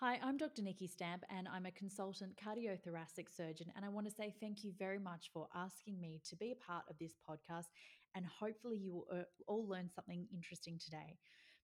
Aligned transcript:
Hi, 0.00 0.20
I'm 0.22 0.36
Dr. 0.36 0.62
Nikki 0.62 0.86
Stamp, 0.86 1.24
and 1.28 1.48
I'm 1.48 1.66
a 1.66 1.72
consultant 1.72 2.38
cardiothoracic 2.38 3.26
surgeon. 3.36 3.72
And 3.74 3.84
I 3.84 3.88
want 3.88 4.06
to 4.06 4.14
say 4.14 4.32
thank 4.40 4.62
you 4.62 4.72
very 4.78 5.00
much 5.00 5.30
for 5.32 5.48
asking 5.56 6.00
me 6.00 6.20
to 6.28 6.36
be 6.36 6.52
a 6.52 6.64
part 6.64 6.84
of 6.88 6.96
this 7.00 7.16
podcast. 7.28 7.64
And 8.14 8.24
hopefully, 8.24 8.76
you 8.76 8.92
will 8.92 9.06
uh, 9.12 9.24
all 9.48 9.66
learn 9.66 9.90
something 9.92 10.28
interesting 10.32 10.78
today. 10.78 11.18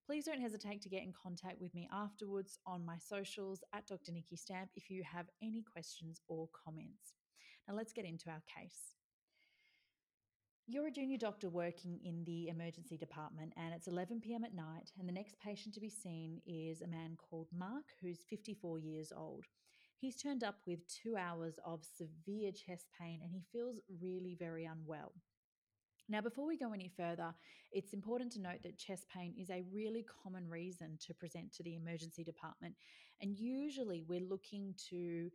Please 0.04 0.24
don't 0.24 0.40
hesitate 0.40 0.82
to 0.82 0.88
get 0.88 1.04
in 1.04 1.12
contact 1.12 1.60
with 1.60 1.72
me 1.76 1.88
afterwards 1.92 2.58
on 2.66 2.84
my 2.84 2.96
socials 2.98 3.62
at 3.72 3.86
Dr. 3.86 4.10
Nikki 4.10 4.34
Stamp 4.34 4.70
if 4.74 4.90
you 4.90 5.04
have 5.04 5.26
any 5.40 5.62
questions 5.72 6.20
or 6.26 6.48
comments. 6.64 7.14
Now, 7.68 7.76
let's 7.76 7.92
get 7.92 8.04
into 8.04 8.30
our 8.30 8.42
case. 8.52 8.96
You're 10.66 10.86
a 10.86 10.90
junior 10.90 11.18
doctor 11.18 11.50
working 11.50 12.00
in 12.02 12.24
the 12.24 12.48
emergency 12.48 12.96
department, 12.96 13.52
and 13.58 13.74
it's 13.74 13.86
11 13.86 14.22
pm 14.22 14.44
at 14.44 14.54
night. 14.54 14.92
And 14.98 15.06
the 15.06 15.12
next 15.12 15.38
patient 15.38 15.74
to 15.74 15.80
be 15.80 15.90
seen 15.90 16.40
is 16.46 16.80
a 16.80 16.86
man 16.86 17.18
called 17.18 17.48
Mark, 17.54 17.84
who's 18.00 18.24
54 18.30 18.78
years 18.78 19.12
old. 19.14 19.44
He's 19.98 20.16
turned 20.16 20.42
up 20.42 20.56
with 20.66 20.78
two 20.88 21.18
hours 21.18 21.58
of 21.66 21.84
severe 21.84 22.50
chest 22.50 22.86
pain 22.98 23.20
and 23.22 23.30
he 23.30 23.42
feels 23.52 23.76
really 24.00 24.36
very 24.38 24.64
unwell. 24.64 25.12
Now, 26.08 26.22
before 26.22 26.46
we 26.46 26.56
go 26.56 26.72
any 26.72 26.90
further, 26.96 27.34
it's 27.70 27.92
important 27.92 28.32
to 28.32 28.40
note 28.40 28.62
that 28.62 28.78
chest 28.78 29.06
pain 29.14 29.34
is 29.38 29.50
a 29.50 29.64
really 29.70 30.04
common 30.22 30.48
reason 30.48 30.98
to 31.06 31.12
present 31.12 31.52
to 31.54 31.62
the 31.62 31.76
emergency 31.76 32.24
department. 32.24 32.74
And 33.20 33.38
usually 33.38 34.02
we're 34.08 34.20
looking 34.20 34.74
to 34.90 35.30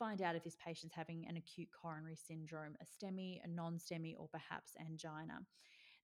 find 0.00 0.22
out 0.22 0.34
if 0.34 0.42
this 0.42 0.56
patient's 0.56 0.94
having 0.94 1.26
an 1.28 1.36
acute 1.36 1.68
coronary 1.70 2.16
syndrome, 2.16 2.74
a 2.80 2.86
STEMI, 2.86 3.40
a 3.44 3.48
non 3.48 3.78
STEMI, 3.78 4.14
or 4.18 4.28
perhaps 4.32 4.72
angina. 4.80 5.40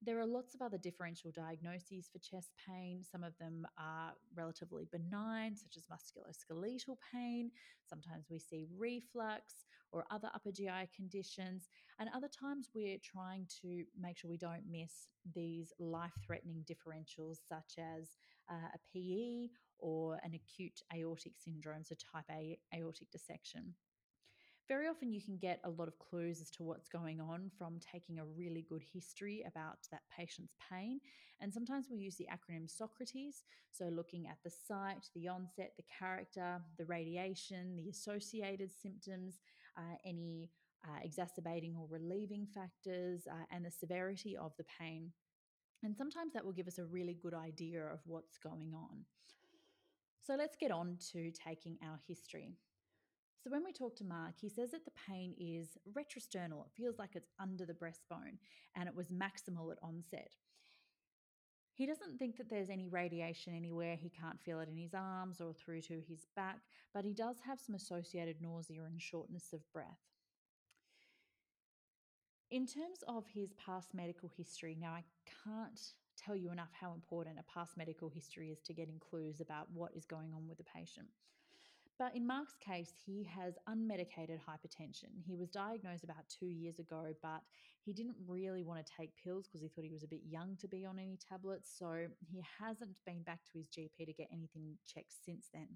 There 0.02 0.20
are 0.20 0.26
lots 0.26 0.54
of 0.54 0.60
other 0.60 0.76
differential 0.76 1.30
diagnoses 1.30 2.10
for 2.12 2.18
chest 2.18 2.50
pain. 2.68 3.02
Some 3.02 3.24
of 3.24 3.32
them 3.38 3.66
are 3.78 4.12
relatively 4.34 4.86
benign, 4.92 5.56
such 5.56 5.78
as 5.78 5.86
musculoskeletal 5.86 6.98
pain. 7.10 7.50
Sometimes 7.88 8.26
we 8.30 8.38
see 8.38 8.66
reflux 8.76 9.64
or 9.92 10.04
other 10.10 10.28
upper 10.34 10.52
GI 10.52 10.90
conditions. 10.94 11.70
And 11.98 12.10
other 12.14 12.28
times 12.28 12.68
we're 12.74 12.98
trying 13.02 13.46
to 13.62 13.84
make 13.98 14.18
sure 14.18 14.28
we 14.28 14.36
don't 14.36 14.70
miss 14.70 15.08
these 15.34 15.72
life 15.78 16.12
threatening 16.22 16.66
differentials, 16.70 17.38
such 17.48 17.78
as 17.78 18.18
uh, 18.50 18.68
a 18.74 18.78
PE 18.92 19.48
or 19.78 20.20
an 20.22 20.34
acute 20.34 20.82
aortic 20.94 21.32
syndrome, 21.42 21.84
so 21.84 21.94
type 21.94 22.24
A 22.30 22.58
aortic 22.74 23.10
dissection 23.10 23.74
very 24.68 24.88
often 24.88 25.12
you 25.12 25.22
can 25.22 25.36
get 25.36 25.60
a 25.64 25.70
lot 25.70 25.88
of 25.88 25.98
clues 25.98 26.40
as 26.40 26.50
to 26.50 26.62
what's 26.62 26.88
going 26.88 27.20
on 27.20 27.50
from 27.56 27.78
taking 27.80 28.18
a 28.18 28.24
really 28.24 28.64
good 28.68 28.82
history 28.92 29.44
about 29.46 29.78
that 29.90 30.02
patient's 30.16 30.54
pain. 30.70 31.00
And 31.40 31.52
sometimes 31.52 31.86
we 31.90 31.98
use 31.98 32.16
the 32.16 32.26
acronym 32.26 32.68
Socrates, 32.68 33.42
so 33.70 33.86
looking 33.86 34.26
at 34.26 34.38
the 34.42 34.50
site, 34.50 35.08
the 35.14 35.28
onset, 35.28 35.72
the 35.76 35.84
character, 35.98 36.60
the 36.78 36.86
radiation, 36.86 37.76
the 37.76 37.90
associated 37.90 38.70
symptoms, 38.72 39.40
uh, 39.76 39.96
any 40.04 40.50
uh, 40.84 40.98
exacerbating 41.02 41.76
or 41.76 41.86
relieving 41.90 42.46
factors, 42.46 43.26
uh, 43.30 43.44
and 43.50 43.64
the 43.64 43.70
severity 43.70 44.36
of 44.36 44.52
the 44.56 44.64
pain. 44.80 45.12
And 45.82 45.96
sometimes 45.96 46.32
that 46.32 46.44
will 46.44 46.52
give 46.52 46.68
us 46.68 46.78
a 46.78 46.84
really 46.84 47.18
good 47.22 47.34
idea 47.34 47.84
of 47.84 48.00
what's 48.06 48.38
going 48.38 48.72
on. 48.74 49.04
So 50.26 50.34
let's 50.34 50.56
get 50.56 50.72
on 50.72 50.96
to 51.12 51.30
taking 51.30 51.76
our 51.84 52.00
history. 52.08 52.56
So 53.46 53.52
when 53.52 53.62
we 53.62 53.70
talk 53.70 53.94
to 53.98 54.04
Mark, 54.04 54.32
he 54.40 54.48
says 54.48 54.72
that 54.72 54.84
the 54.84 54.90
pain 55.08 55.32
is 55.38 55.78
retrosternal. 55.96 56.66
It 56.66 56.72
feels 56.76 56.98
like 56.98 57.10
it's 57.14 57.30
under 57.38 57.64
the 57.64 57.74
breastbone 57.74 58.38
and 58.74 58.88
it 58.88 58.96
was 58.96 59.12
maximal 59.12 59.70
at 59.70 59.78
onset. 59.84 60.34
He 61.72 61.86
doesn't 61.86 62.18
think 62.18 62.38
that 62.38 62.50
there's 62.50 62.70
any 62.70 62.88
radiation 62.88 63.54
anywhere. 63.54 63.94
He 63.94 64.10
can't 64.10 64.40
feel 64.40 64.58
it 64.58 64.68
in 64.68 64.76
his 64.76 64.94
arms 64.94 65.40
or 65.40 65.52
through 65.52 65.82
to 65.82 66.02
his 66.08 66.26
back, 66.34 66.58
but 66.92 67.04
he 67.04 67.14
does 67.14 67.36
have 67.46 67.60
some 67.60 67.76
associated 67.76 68.42
nausea 68.42 68.82
and 68.82 69.00
shortness 69.00 69.52
of 69.52 69.60
breath. 69.72 70.00
In 72.50 72.66
terms 72.66 73.04
of 73.06 73.26
his 73.32 73.52
past 73.64 73.94
medical 73.94 74.28
history, 74.36 74.76
now 74.76 74.90
I 74.90 75.04
can't 75.44 75.80
tell 76.16 76.34
you 76.34 76.50
enough 76.50 76.70
how 76.72 76.94
important 76.94 77.38
a 77.38 77.44
past 77.44 77.76
medical 77.76 78.08
history 78.08 78.50
is 78.50 78.60
to 78.62 78.72
getting 78.72 78.98
clues 78.98 79.40
about 79.40 79.68
what 79.72 79.92
is 79.94 80.04
going 80.04 80.32
on 80.34 80.48
with 80.48 80.58
the 80.58 80.64
patient. 80.64 81.06
But 81.98 82.14
in 82.14 82.26
Mark's 82.26 82.56
case, 82.60 82.92
he 83.06 83.24
has 83.24 83.54
unmedicated 83.68 84.38
hypertension. 84.38 85.08
He 85.26 85.34
was 85.34 85.48
diagnosed 85.48 86.04
about 86.04 86.28
two 86.28 86.48
years 86.48 86.78
ago, 86.78 87.14
but 87.22 87.40
he 87.84 87.94
didn't 87.94 88.16
really 88.26 88.62
want 88.62 88.84
to 88.84 88.92
take 88.94 89.16
pills 89.16 89.46
because 89.46 89.62
he 89.62 89.68
thought 89.68 89.84
he 89.84 89.92
was 89.92 90.02
a 90.02 90.08
bit 90.08 90.20
young 90.28 90.56
to 90.60 90.68
be 90.68 90.84
on 90.84 90.98
any 90.98 91.16
tablets. 91.16 91.72
So 91.78 92.06
he 92.20 92.42
hasn't 92.60 92.98
been 93.06 93.22
back 93.22 93.40
to 93.44 93.58
his 93.58 93.68
GP 93.68 94.04
to 94.04 94.12
get 94.12 94.28
anything 94.30 94.76
checked 94.86 95.14
since 95.24 95.48
then. 95.54 95.68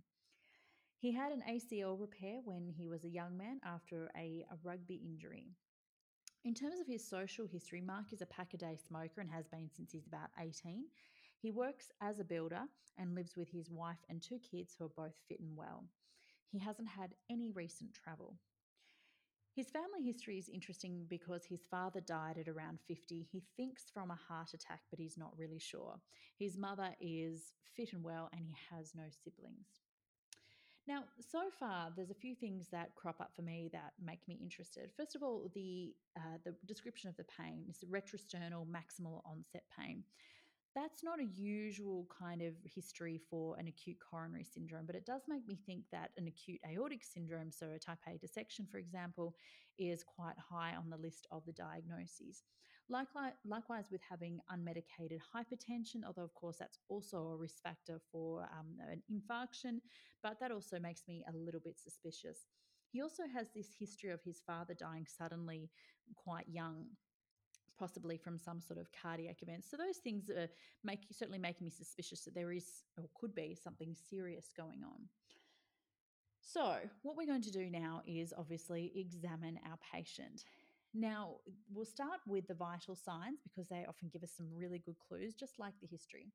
He 0.99 1.13
had 1.13 1.33
an 1.33 1.43
ACL 1.49 1.99
repair 1.99 2.41
when 2.45 2.75
he 2.77 2.87
was 2.87 3.05
a 3.05 3.09
young 3.09 3.39
man 3.39 3.59
after 3.65 4.11
a, 4.15 4.45
a 4.53 4.57
rugby 4.63 5.01
injury. 5.03 5.47
In 6.45 6.53
terms 6.53 6.81
of 6.81 6.87
his 6.87 7.07
social 7.07 7.47
history, 7.47 7.81
Mark 7.81 8.13
is 8.13 8.21
a 8.21 8.27
pack 8.27 8.53
a 8.53 8.59
day 8.59 8.77
smoker 8.87 9.23
and 9.23 9.31
has 9.31 9.49
been 9.49 9.71
since 9.75 9.93
he's 9.93 10.07
about 10.07 10.29
18. 10.39 10.85
He 11.41 11.51
works 11.51 11.91
as 12.03 12.19
a 12.19 12.25
builder 12.25 12.65
and 12.99 13.15
lives 13.15 13.37
with 13.37 13.49
his 13.49 13.71
wife 13.71 14.05
and 14.11 14.21
two 14.21 14.39
kids 14.39 14.75
who 14.79 14.85
are 14.85 14.89
both 14.95 15.15
fit 15.27 15.41
and 15.41 15.57
well. 15.57 15.85
He 16.51 16.59
hasn't 16.59 16.89
had 16.89 17.15
any 17.31 17.51
recent 17.51 17.95
travel. 17.95 18.37
His 19.55 19.71
family 19.71 20.03
history 20.05 20.39
is 20.39 20.49
interesting 20.49 21.07
because 21.09 21.45
his 21.45 21.67
father 21.71 22.01
died 22.01 22.39
at 22.39 22.49
around 22.49 22.79
50. 22.87 23.29
He 23.31 23.43
thinks 23.57 23.91
from 23.93 24.11
a 24.11 24.19
heart 24.29 24.55
attack, 24.55 24.81
but 24.91 25.01
he's 25.01 25.19
not 25.19 25.37
really 25.37 25.59
sure. 25.59 26.01
His 26.39 26.57
mother 26.57 26.91
is 27.01 27.53
fit 27.77 27.93
and 27.93 28.03
well, 28.03 28.29
and 28.33 28.43
he 28.45 28.55
has 28.71 28.93
no 28.95 29.05
siblings. 29.25 29.67
Now, 30.87 31.05
so 31.21 31.51
far, 31.59 31.93
there's 31.95 32.11
a 32.11 32.15
few 32.15 32.35
things 32.35 32.69
that 32.73 32.95
crop 32.95 33.21
up 33.21 33.33
for 33.37 33.43
me 33.43 33.69
that 33.73 33.93
make 34.03 34.27
me 34.27 34.39
interested. 34.41 34.91
First 34.97 35.15
of 35.15 35.23
all, 35.23 35.51
the 35.55 35.95
uh, 36.17 36.39
the 36.45 36.55
description 36.67 37.09
of 37.09 37.17
the 37.17 37.25
pain 37.25 37.65
is 37.69 37.85
retrosternal 37.89 38.67
maximal 38.67 39.21
onset 39.25 39.65
pain 39.79 40.05
that's 40.75 41.03
not 41.03 41.21
a 41.21 41.25
usual 41.25 42.07
kind 42.17 42.43
of 42.43 42.55
history 42.65 43.21
for 43.29 43.57
an 43.59 43.67
acute 43.67 43.97
coronary 43.99 44.45
syndrome, 44.45 44.87
but 44.87 44.95
it 44.95 45.05
does 45.05 45.23
make 45.29 45.47
me 45.47 45.59
think 45.67 45.85
that 45.91 46.11
an 46.17 46.29
acute 46.29 46.61
aortic 46.71 47.03
syndrome, 47.03 47.51
so 47.51 47.71
a 47.75 47.79
type 47.79 47.99
A 48.07 48.19
dissection, 48.19 48.67
for 48.71 48.79
example, 48.79 49.35
is 49.79 50.05
quite 50.05 50.37
high 50.39 50.75
on 50.77 50.89
the 50.91 50.97
list 50.97 51.27
of 51.33 51.45
the 51.45 51.53
diagnoses. 51.53 52.45
Likewise, 52.89 53.33
likewise 53.45 53.87
with 53.91 54.01
having 54.09 54.41
unmedicated 54.53 55.21
hypertension, 55.35 56.05
although, 56.07 56.25
of 56.25 56.35
course, 56.35 56.57
that's 56.59 56.79
also 56.89 57.29
a 57.29 57.37
risk 57.37 57.63
factor 57.63 58.01
for 58.11 58.49
um, 58.59 58.77
an 58.91 59.03
infarction, 59.13 59.79
but 60.23 60.39
that 60.41 60.51
also 60.51 60.79
makes 60.79 61.03
me 61.09 61.25
a 61.29 61.37
little 61.37 61.61
bit 61.61 61.79
suspicious. 61.79 62.47
He 62.93 63.01
also 63.01 63.23
has 63.33 63.47
this 63.55 63.69
history 63.79 64.11
of 64.11 64.21
his 64.25 64.41
father 64.45 64.75
dying 64.75 65.07
suddenly 65.07 65.71
quite 66.17 66.49
young 66.49 66.87
possibly 67.81 68.19
from 68.19 68.39
some 68.39 68.61
sort 68.61 68.79
of 68.79 68.87
cardiac 68.93 69.43
event. 69.43 69.65
So 69.65 69.77
those 69.77 69.97
things 69.97 70.29
are 70.29 70.49
make 70.85 71.01
certainly 71.11 71.39
making 71.39 71.65
me 71.65 71.71
suspicious 71.71 72.21
that 72.27 72.35
there 72.35 72.53
is 72.53 72.85
or 72.99 73.05
could 73.19 73.35
be 73.35 73.57
something 73.61 73.97
serious 74.11 74.53
going 74.57 74.85
on. 74.85 75.09
So, 76.43 76.77
what 77.03 77.17
we're 77.17 77.27
going 77.27 77.43
to 77.43 77.51
do 77.51 77.71
now 77.71 78.03
is 78.07 78.33
obviously 78.37 78.93
examine 78.97 79.59
our 79.67 79.79
patient. 79.93 80.45
Now, 80.93 81.37
we'll 81.73 81.85
start 81.85 82.21
with 82.27 82.49
the 82.49 82.55
vital 82.55 82.97
signs 82.97 83.39
because 83.43 83.69
they 83.69 83.87
often 83.89 84.09
give 84.13 84.23
us 84.23 84.33
some 84.37 84.47
really 84.55 84.79
good 84.79 84.97
clues, 85.07 85.35
just 85.35 85.59
like 85.59 85.75
the 85.81 85.87
history. 85.87 86.33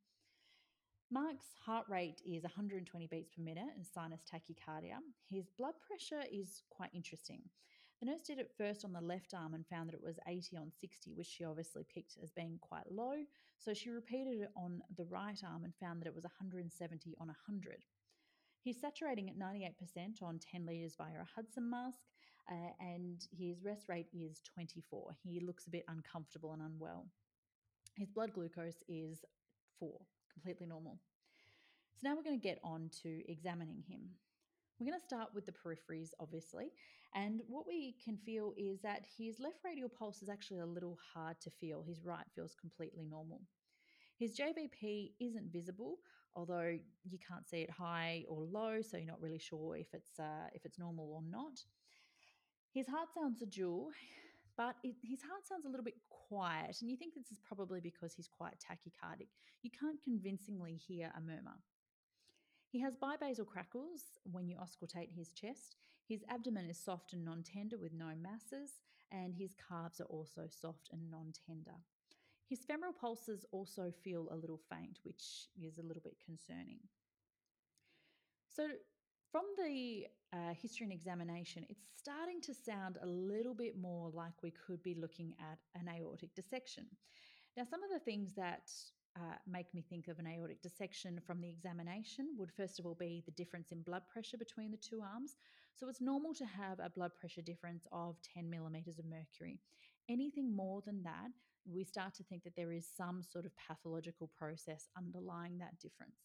Mark's 1.12 1.48
heart 1.66 1.86
rate 1.90 2.22
is 2.26 2.44
120 2.44 3.08
beats 3.08 3.30
per 3.30 3.42
minute 3.42 3.68
and 3.76 3.86
sinus 3.86 4.22
tachycardia. 4.24 4.98
His 5.30 5.50
blood 5.58 5.76
pressure 5.86 6.24
is 6.32 6.64
quite 6.70 6.90
interesting. 6.94 7.42
The 8.00 8.08
nurse 8.08 8.22
did 8.22 8.40
it 8.40 8.52
first 8.58 8.84
on 8.84 8.92
the 8.92 9.02
left 9.02 9.34
arm 9.34 9.54
and 9.54 9.66
found 9.66 9.90
that 9.90 9.96
it 9.96 10.04
was 10.04 10.20
80 10.28 10.58
on 10.58 10.72
60, 10.80 11.14
which 11.14 11.28
she 11.28 11.46
obviously 11.46 11.84
picked 11.94 12.18
as 12.22 12.32
being 12.32 12.60
quite 12.62 12.92
low. 12.92 13.16
So 13.58 13.74
she 13.74 13.90
repeated 13.90 14.42
it 14.42 14.52
on 14.58 14.82
the 14.98 15.06
right 15.06 15.40
arm 15.44 15.64
and 15.64 15.74
found 15.80 16.02
that 16.02 16.08
it 16.08 16.16
was 16.16 16.26
170 16.26 17.16
on 17.20 17.28
100. 17.28 17.86
He's 18.62 18.82
saturating 18.82 19.30
at 19.30 19.40
98% 19.40 20.22
on 20.22 20.40
10 20.40 20.66
litres 20.66 20.96
via 20.98 21.22
a 21.22 21.28
Hudson 21.36 21.70
mask, 21.70 22.00
uh, 22.52 22.74
and 22.80 23.26
his 23.32 23.60
resp 23.60 23.88
rate 23.88 24.08
is 24.14 24.42
24. 24.54 25.16
He 25.24 25.40
looks 25.40 25.68
a 25.68 25.72
bit 25.72 25.86
uncomfortable 25.88 26.52
and 26.54 26.62
unwell. 26.62 27.06
His 27.98 28.10
blood 28.10 28.34
glucose 28.34 28.84
is 28.90 29.24
4, 29.80 29.90
completely 30.34 30.68
normal. 30.68 31.00
So 31.96 32.10
now 32.10 32.16
we're 32.16 32.24
going 32.24 32.40
to 32.40 32.44
get 32.44 32.60
on 32.64 32.90
to 33.04 33.22
examining 33.32 33.84
him. 33.88 34.10
We're 34.80 34.88
going 34.88 35.00
to 35.00 35.06
start 35.06 35.30
with 35.34 35.46
the 35.46 35.54
peripheries, 35.54 36.10
obviously. 36.20 36.74
And 37.14 37.42
what 37.48 37.66
we 37.66 37.96
can 38.04 38.18
feel 38.18 38.54
is 38.58 38.82
that 38.82 39.06
his 39.18 39.40
left 39.40 39.60
radial 39.64 39.88
pulse 39.88 40.22
is 40.22 40.28
actually 40.28 40.60
a 40.60 40.66
little 40.66 40.98
hard 41.14 41.40
to 41.42 41.50
feel. 41.50 41.82
His 41.82 42.04
right 42.04 42.26
feels 42.36 42.56
completely 42.60 43.06
normal. 43.06 43.42
His 44.20 44.38
JVP 44.38 45.14
isn't 45.22 45.52
visible, 45.52 46.00
although 46.36 46.78
you 47.04 47.20
can't 47.26 47.48
see 47.48 47.62
it 47.62 47.70
high 47.70 48.26
or 48.28 48.44
low, 48.44 48.82
so 48.82 48.98
you're 48.98 49.08
not 49.08 49.22
really 49.22 49.40
sure 49.40 49.78
if 49.78 49.88
it's 49.94 50.20
uh, 50.20 50.48
if 50.54 50.66
it's 50.66 50.78
normal 50.78 51.10
or 51.14 51.22
not. 51.30 51.64
His 52.74 52.88
heart 52.88 53.10
sounds 53.14 53.42
a 53.42 53.46
dual, 53.46 53.92
but 54.58 54.76
it, 54.84 54.96
his 55.04 55.22
heart 55.22 55.48
sounds 55.48 55.66
a 55.66 55.70
little 55.70 55.86
bit 55.86 55.96
quiet, 56.10 56.78
and 56.82 56.90
you 56.90 56.98
think 56.98 57.14
this 57.14 57.32
is 57.32 57.40
probably 57.46 57.80
because 57.80 58.14
he's 58.14 58.28
quite 58.28 58.56
tachycardic. 58.60 59.28
You 59.64 59.72
can't 59.78 60.02
convincingly 60.04 60.76
hear 60.76 61.14
a 61.16 61.22
murmur. 61.22 61.60
He 62.76 62.82
has 62.82 62.98
bibasal 62.98 63.48
crackles 63.48 64.20
when 64.30 64.50
you 64.50 64.58
auscultate 64.58 65.10
his 65.16 65.32
chest. 65.32 65.78
His 66.10 66.26
abdomen 66.30 66.66
is 66.70 66.78
soft 66.78 67.14
and 67.14 67.24
non 67.24 67.42
tender 67.42 67.78
with 67.78 67.94
no 67.94 68.12
masses, 68.22 68.82
and 69.14 69.34
his 69.34 69.56
calves 69.70 70.02
are 70.02 70.12
also 70.18 70.50
soft 70.50 70.90
and 70.92 71.10
non 71.10 71.32
tender. 71.48 71.78
His 72.50 72.66
femoral 72.66 72.92
pulses 72.92 73.46
also 73.54 73.94
feel 74.04 74.28
a 74.30 74.36
little 74.36 74.60
faint, 74.70 75.00
which 75.04 75.48
is 75.56 75.78
a 75.78 75.84
little 75.84 76.02
bit 76.04 76.18
concerning. 76.26 76.80
So, 78.54 78.68
from 79.32 79.46
the 79.58 80.08
uh, 80.34 80.54
history 80.62 80.84
and 80.84 80.92
examination, 80.92 81.66
it's 81.70 81.86
starting 81.96 82.42
to 82.42 82.54
sound 82.54 82.98
a 83.02 83.08
little 83.08 83.56
bit 83.56 83.78
more 83.80 84.10
like 84.10 84.44
we 84.44 84.52
could 84.52 84.84
be 84.84 84.96
looking 84.96 85.34
at 85.40 85.60
an 85.80 85.88
aortic 85.88 86.36
dissection. 86.36 86.88
Now, 87.56 87.64
some 87.64 87.86
of 87.86 87.90
the 87.90 88.00
things 88.00 88.34
that 88.36 88.70
uh, 89.18 89.36
make 89.48 89.74
me 89.74 89.84
think 89.90 90.08
of 90.08 90.20
an 90.20 90.28
aortic 90.28 90.62
dissection 90.62 91.20
from 91.26 91.42
the 91.42 91.50
examination 91.50 92.30
would 92.38 92.52
first 92.52 92.80
of 92.80 92.86
all 92.86 92.96
be 92.96 93.24
the 93.26 93.32
difference 93.32 93.72
in 93.72 93.82
blood 93.82 94.04
pressure 94.12 94.38
between 94.38 94.72
the 94.72 94.78
two 94.78 95.02
arms. 95.02 95.36
So 95.76 95.88
it's 95.90 96.02
normal 96.02 96.34
to 96.36 96.46
have 96.46 96.80
a 96.80 96.90
blood 96.90 97.12
pressure 97.20 97.42
difference 97.42 97.88
of 97.92 98.16
10 98.34 98.50
millimeters 98.50 99.00
of 99.00 99.06
mercury. 99.06 99.60
Anything 100.10 100.56
more 100.56 100.82
than 100.86 101.04
that, 101.04 101.32
we 101.66 101.84
start 101.84 102.14
to 102.16 102.24
think 102.24 102.44
that 102.44 102.56
there 102.56 102.72
is 102.72 102.88
some 102.96 103.24
sort 103.24 103.46
of 103.46 103.52
pathological 103.56 104.30
process 104.38 104.88
underlying 104.98 105.58
that 105.58 105.80
difference. 105.80 106.18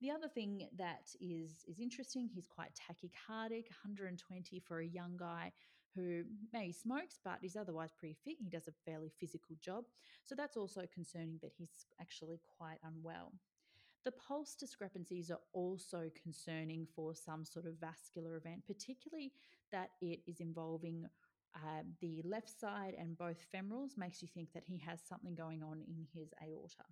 The 0.00 0.10
other 0.10 0.28
thing 0.28 0.68
that 0.78 1.10
is 1.20 1.64
is 1.68 1.78
interesting, 1.80 2.28
he's 2.28 2.48
quite 2.48 2.72
tachycardic, 2.74 3.70
120 3.84 4.60
for 4.66 4.80
a 4.80 4.86
young 4.86 5.16
guy 5.16 5.52
who 5.94 6.22
may 6.52 6.72
smokes 6.72 7.18
but 7.24 7.38
is 7.42 7.56
otherwise 7.56 7.90
pretty 7.98 8.16
fit. 8.24 8.36
He 8.42 8.48
does 8.48 8.68
a 8.68 8.90
fairly 8.90 9.10
physical 9.20 9.56
job. 9.60 9.84
So 10.24 10.34
that's 10.34 10.56
also 10.56 10.82
concerning 10.92 11.38
that 11.42 11.52
he's 11.56 11.86
actually 12.00 12.40
quite 12.58 12.78
unwell. 12.84 13.32
The 14.04 14.12
pulse 14.12 14.56
discrepancies 14.56 15.30
are 15.30 15.40
also 15.52 16.10
concerning 16.20 16.86
for 16.94 17.14
some 17.14 17.44
sort 17.44 17.66
of 17.66 17.78
vascular 17.80 18.36
event, 18.36 18.66
particularly 18.66 19.32
that 19.70 19.90
it 20.00 20.20
is 20.26 20.40
involving 20.40 21.06
uh, 21.54 21.82
the 22.00 22.22
left 22.24 22.58
side 22.58 22.94
and 22.98 23.16
both 23.16 23.46
femorals, 23.54 23.96
makes 23.96 24.22
you 24.22 24.28
think 24.28 24.52
that 24.54 24.64
he 24.66 24.78
has 24.78 25.00
something 25.08 25.34
going 25.34 25.62
on 25.62 25.82
in 25.86 26.06
his 26.14 26.32
aorta. 26.42 26.84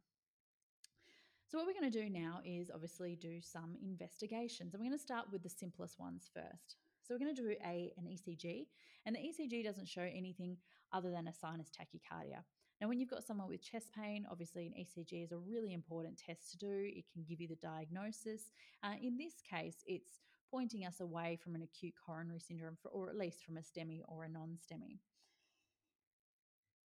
So, 1.48 1.58
what 1.58 1.66
we're 1.66 1.80
going 1.80 1.90
to 1.90 2.02
do 2.02 2.08
now 2.08 2.40
is 2.44 2.70
obviously 2.72 3.16
do 3.16 3.40
some 3.40 3.74
investigations. 3.82 4.72
And 4.72 4.80
we're 4.80 4.88
going 4.88 4.98
to 4.98 5.02
start 5.02 5.26
with 5.32 5.42
the 5.42 5.48
simplest 5.48 5.98
ones 5.98 6.30
first. 6.32 6.76
So, 7.10 7.16
we're 7.16 7.24
going 7.24 7.34
to 7.34 7.42
do 7.42 7.54
a, 7.66 7.92
an 7.98 8.04
ECG, 8.04 8.66
and 9.04 9.16
the 9.16 9.18
ECG 9.18 9.64
doesn't 9.64 9.88
show 9.88 10.02
anything 10.14 10.56
other 10.92 11.10
than 11.10 11.26
a 11.26 11.34
sinus 11.34 11.66
tachycardia. 11.68 12.44
Now, 12.80 12.86
when 12.86 13.00
you've 13.00 13.10
got 13.10 13.24
someone 13.24 13.48
with 13.48 13.60
chest 13.60 13.90
pain, 13.92 14.28
obviously 14.30 14.68
an 14.68 14.74
ECG 14.78 15.24
is 15.24 15.32
a 15.32 15.38
really 15.38 15.72
important 15.72 16.22
test 16.24 16.52
to 16.52 16.58
do. 16.58 16.70
It 16.70 17.06
can 17.12 17.24
give 17.28 17.40
you 17.40 17.48
the 17.48 17.56
diagnosis. 17.56 18.52
Uh, 18.84 18.92
in 19.02 19.18
this 19.18 19.42
case, 19.42 19.82
it's 19.88 20.20
pointing 20.52 20.86
us 20.86 21.00
away 21.00 21.36
from 21.42 21.56
an 21.56 21.62
acute 21.62 21.94
coronary 22.06 22.38
syndrome, 22.38 22.76
for, 22.80 22.90
or 22.90 23.10
at 23.10 23.16
least 23.16 23.44
from 23.44 23.56
a 23.56 23.60
STEMI 23.60 24.02
or 24.06 24.22
a 24.22 24.28
non 24.28 24.50
STEMI. 24.50 25.00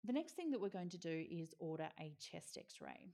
The 0.03 0.13
next 0.13 0.33
thing 0.33 0.51
that 0.51 0.61
we're 0.61 0.69
going 0.69 0.91
to 0.91 0.99
do 0.99 1.25
is 1.31 1.55
order 1.57 1.89
a 1.99 2.13
chest 2.19 2.59
x 2.59 2.75
ray. 2.79 3.07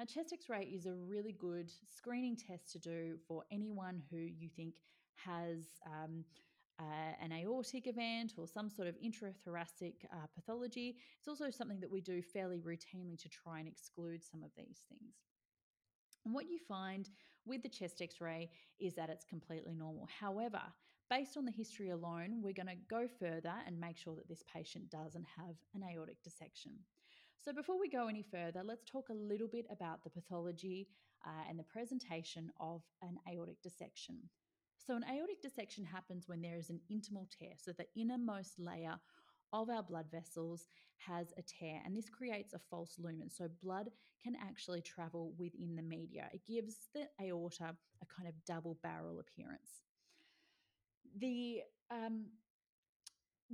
A 0.00 0.06
chest 0.06 0.32
x 0.32 0.48
ray 0.48 0.64
is 0.64 0.86
a 0.86 0.94
really 0.94 1.32
good 1.38 1.70
screening 1.94 2.36
test 2.36 2.72
to 2.72 2.78
do 2.78 3.18
for 3.28 3.44
anyone 3.52 4.02
who 4.10 4.16
you 4.16 4.48
think 4.56 4.76
has 5.16 5.66
um, 5.86 6.24
uh, 6.80 7.12
an 7.22 7.32
aortic 7.32 7.86
event 7.86 8.34
or 8.36 8.46
some 8.46 8.68
sort 8.68 8.88
of 8.88 8.94
intrathoracic 8.96 9.94
uh, 10.12 10.26
pathology. 10.34 10.96
It's 11.18 11.28
also 11.28 11.50
something 11.50 11.80
that 11.80 11.90
we 11.90 12.00
do 12.00 12.22
fairly 12.22 12.58
routinely 12.58 13.20
to 13.22 13.28
try 13.28 13.58
and 13.58 13.68
exclude 13.68 14.22
some 14.24 14.42
of 14.42 14.50
these 14.56 14.82
things. 14.88 15.14
And 16.24 16.34
what 16.34 16.48
you 16.48 16.58
find 16.58 17.08
with 17.46 17.62
the 17.62 17.68
chest 17.68 18.00
x 18.00 18.20
ray 18.20 18.50
is 18.80 18.94
that 18.94 19.10
it's 19.10 19.24
completely 19.24 19.74
normal. 19.74 20.08
However, 20.20 20.62
based 21.10 21.36
on 21.36 21.44
the 21.44 21.52
history 21.52 21.90
alone, 21.90 22.40
we're 22.42 22.54
going 22.54 22.66
to 22.66 22.76
go 22.88 23.06
further 23.06 23.52
and 23.66 23.78
make 23.78 23.98
sure 23.98 24.16
that 24.16 24.28
this 24.28 24.42
patient 24.52 24.90
doesn't 24.90 25.26
have 25.36 25.54
an 25.74 25.82
aortic 25.84 26.22
dissection. 26.22 26.72
So, 27.44 27.52
before 27.52 27.78
we 27.78 27.90
go 27.90 28.08
any 28.08 28.22
further, 28.22 28.62
let's 28.64 28.84
talk 28.90 29.10
a 29.10 29.14
little 29.14 29.48
bit 29.48 29.66
about 29.70 30.02
the 30.02 30.08
pathology 30.08 30.88
uh, 31.26 31.44
and 31.48 31.58
the 31.58 31.64
presentation 31.64 32.50
of 32.58 32.82
an 33.02 33.18
aortic 33.30 33.60
dissection. 33.62 34.16
So, 34.86 34.96
an 34.96 35.04
aortic 35.10 35.40
dissection 35.40 35.84
happens 35.84 36.28
when 36.28 36.42
there 36.42 36.56
is 36.58 36.68
an 36.68 36.80
intimal 36.92 37.26
tear, 37.30 37.52
so 37.56 37.72
the 37.72 37.86
innermost 37.96 38.58
layer 38.58 38.96
of 39.52 39.70
our 39.70 39.82
blood 39.82 40.06
vessels 40.10 40.66
has 40.98 41.32
a 41.38 41.42
tear, 41.42 41.80
and 41.84 41.96
this 41.96 42.10
creates 42.10 42.52
a 42.52 42.58
false 42.70 42.96
lumen. 42.98 43.30
So, 43.30 43.48
blood 43.62 43.88
can 44.22 44.34
actually 44.36 44.82
travel 44.82 45.32
within 45.38 45.74
the 45.76 45.82
media. 45.82 46.28
It 46.32 46.46
gives 46.46 46.88
the 46.94 47.08
aorta 47.22 47.74
a 48.02 48.06
kind 48.14 48.28
of 48.28 48.34
double 48.46 48.78
barrel 48.82 49.20
appearance. 49.20 49.82
The 51.18 51.62
um, 51.90 52.26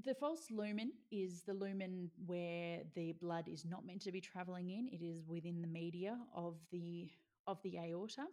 the 0.04 0.14
false 0.14 0.46
lumen 0.50 0.92
is 1.10 1.42
the 1.42 1.54
lumen 1.54 2.10
where 2.26 2.80
the 2.94 3.12
blood 3.20 3.48
is 3.48 3.64
not 3.64 3.84
meant 3.84 4.02
to 4.02 4.12
be 4.12 4.20
traveling 4.20 4.70
in. 4.70 4.88
It 4.88 5.04
is 5.04 5.26
within 5.26 5.60
the 5.60 5.68
media 5.68 6.18
of 6.34 6.56
the 6.72 7.10
of 7.46 7.62
the 7.62 7.78
aorta, 7.78 8.26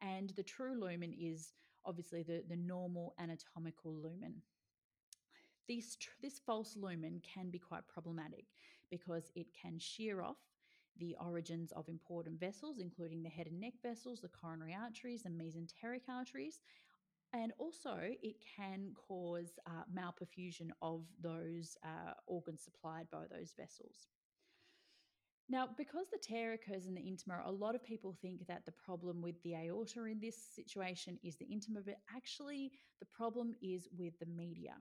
and 0.00 0.30
the 0.30 0.42
true 0.42 0.78
lumen 0.78 1.12
is 1.12 1.52
obviously 1.88 2.22
the, 2.22 2.44
the 2.48 2.56
normal 2.56 3.14
anatomical 3.18 3.94
lumen. 3.94 4.42
This, 5.66 5.96
this 6.22 6.38
false 6.38 6.76
lumen 6.76 7.20
can 7.34 7.50
be 7.50 7.58
quite 7.58 7.88
problematic 7.88 8.44
because 8.90 9.32
it 9.34 9.46
can 9.60 9.78
shear 9.78 10.22
off 10.22 10.36
the 10.98 11.16
origins 11.24 11.72
of 11.72 11.88
important 11.88 12.38
vessels, 12.38 12.78
including 12.78 13.22
the 13.22 13.28
head 13.28 13.46
and 13.46 13.60
neck 13.60 13.74
vessels, 13.82 14.20
the 14.20 14.28
coronary 14.28 14.76
arteries, 14.78 15.22
the 15.22 15.30
mesenteric 15.30 16.08
arteries. 16.08 16.60
And 17.32 17.52
also, 17.58 17.98
it 18.00 18.36
can 18.56 18.92
cause 18.94 19.58
uh, 19.66 19.84
malperfusion 19.94 20.70
of 20.80 21.02
those 21.20 21.76
uh, 21.84 22.14
organs 22.26 22.62
supplied 22.62 23.06
by 23.10 23.24
those 23.30 23.52
vessels. 23.56 24.08
Now, 25.50 25.68
because 25.76 26.06
the 26.10 26.18
tear 26.18 26.52
occurs 26.52 26.86
in 26.86 26.94
the 26.94 27.00
intima, 27.00 27.44
a 27.44 27.50
lot 27.50 27.74
of 27.74 27.82
people 27.82 28.14
think 28.20 28.46
that 28.48 28.66
the 28.66 28.72
problem 28.72 29.22
with 29.22 29.42
the 29.42 29.54
aorta 29.54 30.04
in 30.04 30.20
this 30.20 30.36
situation 30.54 31.18
is 31.24 31.36
the 31.36 31.46
intima, 31.46 31.82
but 31.84 31.96
actually, 32.14 32.72
the 33.00 33.06
problem 33.06 33.54
is 33.62 33.88
with 33.96 34.18
the 34.18 34.26
media. 34.26 34.74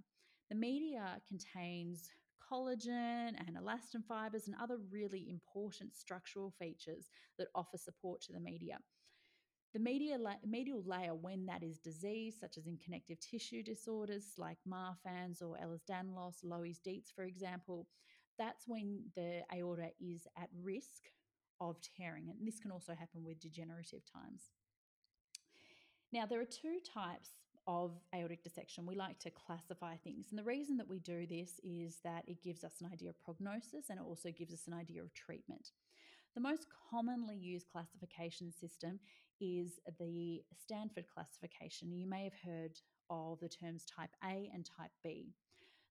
The 0.49 0.55
media 0.55 1.21
contains 1.27 2.09
collagen 2.51 3.33
and 3.45 3.57
elastin 3.57 4.03
fibers 4.07 4.47
and 4.47 4.55
other 4.61 4.77
really 4.91 5.29
important 5.29 5.95
structural 5.95 6.51
features 6.59 7.09
that 7.37 7.47
offer 7.55 7.77
support 7.77 8.21
to 8.21 8.33
the 8.33 8.39
media. 8.39 8.79
The 9.73 9.79
media 9.79 10.17
la- 10.17 10.43
medial 10.45 10.83
layer, 10.85 11.13
when 11.13 11.45
that 11.45 11.63
is 11.63 11.79
diseased, 11.79 12.39
such 12.39 12.57
as 12.57 12.67
in 12.67 12.77
connective 12.77 13.19
tissue 13.19 13.63
disorders 13.63 14.33
like 14.37 14.57
Marfan's 14.67 15.41
or 15.41 15.57
Ehlers-Danlos, 15.57 16.43
Loeys-Dietz, 16.43 17.11
for 17.13 17.23
example, 17.23 17.87
that's 18.37 18.67
when 18.67 19.03
the 19.15 19.41
aorta 19.53 19.89
is 19.99 20.27
at 20.37 20.49
risk 20.61 21.03
of 21.59 21.77
tearing. 21.81 22.29
And 22.29 22.47
this 22.47 22.59
can 22.59 22.71
also 22.71 22.93
happen 22.93 23.23
with 23.23 23.39
degenerative 23.39 24.01
times. 24.11 24.51
Now, 26.13 26.25
there 26.25 26.39
are 26.39 26.45
two 26.45 26.79
types 26.93 27.29
of 27.67 27.99
aortic 28.15 28.43
dissection. 28.43 28.85
We 28.85 28.95
like 28.95 29.19
to 29.19 29.29
classify 29.29 29.97
things. 29.97 30.27
And 30.29 30.39
the 30.39 30.43
reason 30.43 30.77
that 30.77 30.87
we 30.87 30.99
do 30.99 31.27
this 31.27 31.59
is 31.63 31.97
that 32.03 32.23
it 32.27 32.41
gives 32.41 32.63
us 32.63 32.79
an 32.79 32.89
idea 32.91 33.09
of 33.09 33.19
prognosis 33.19 33.89
and 33.89 33.99
it 33.99 34.05
also 34.07 34.29
gives 34.31 34.53
us 34.53 34.67
an 34.67 34.73
idea 34.73 35.01
of 35.01 35.13
treatment. 35.13 35.71
The 36.33 36.41
most 36.41 36.67
commonly 36.91 37.35
used 37.35 37.67
classification 37.71 38.51
system 38.53 38.99
is 39.41 39.79
the 39.99 40.43
Stanford 40.61 41.05
classification. 41.13 41.91
You 41.91 42.07
may 42.07 42.23
have 42.23 42.33
heard 42.45 42.79
of 43.09 43.39
the 43.39 43.49
terms 43.49 43.85
type 43.85 44.11
A 44.23 44.49
and 44.53 44.65
type 44.65 44.91
B. 45.03 45.33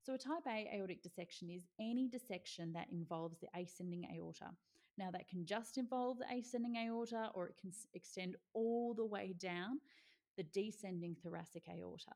So, 0.06 0.14
a 0.14 0.18
type 0.18 0.46
A 0.46 0.72
aortic 0.72 1.02
dissection 1.02 1.50
is 1.50 1.64
any 1.80 2.06
dissection 2.06 2.72
that 2.74 2.86
involves 2.92 3.40
the 3.40 3.48
ascending 3.60 4.06
aorta. 4.16 4.50
Now, 4.96 5.10
that 5.10 5.26
can 5.26 5.44
just 5.44 5.78
involve 5.78 6.18
the 6.18 6.32
ascending 6.32 6.76
aorta 6.76 7.32
or 7.34 7.48
it 7.48 7.56
can 7.60 7.72
extend 7.92 8.36
all 8.54 8.94
the 8.94 9.04
way 9.04 9.34
down 9.36 9.80
the 10.36 10.44
descending 10.44 11.16
thoracic 11.24 11.64
aorta. 11.68 12.12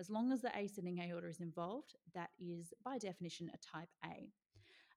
As 0.00 0.10
long 0.10 0.32
as 0.32 0.42
the 0.42 0.50
ascending 0.58 0.98
aorta 0.98 1.28
is 1.28 1.40
involved, 1.40 1.94
that 2.12 2.30
is 2.40 2.74
by 2.84 2.98
definition 2.98 3.52
a 3.54 3.58
type 3.58 3.90
A. 4.04 4.32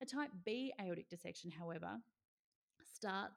A 0.02 0.06
type 0.08 0.32
B 0.44 0.74
aortic 0.82 1.12
dissection, 1.12 1.52
however, 1.52 2.00
starts 2.92 3.36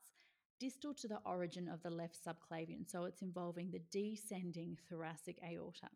distal 0.58 0.94
to 0.94 1.08
the 1.08 1.20
origin 1.26 1.68
of 1.68 1.82
the 1.82 1.90
left 1.90 2.16
subclavian, 2.24 2.90
so 2.90 3.04
it's 3.04 3.20
involving 3.20 3.70
the 3.70 3.82
descending 3.90 4.78
thoracic 4.88 5.36
aorta. 5.46 5.90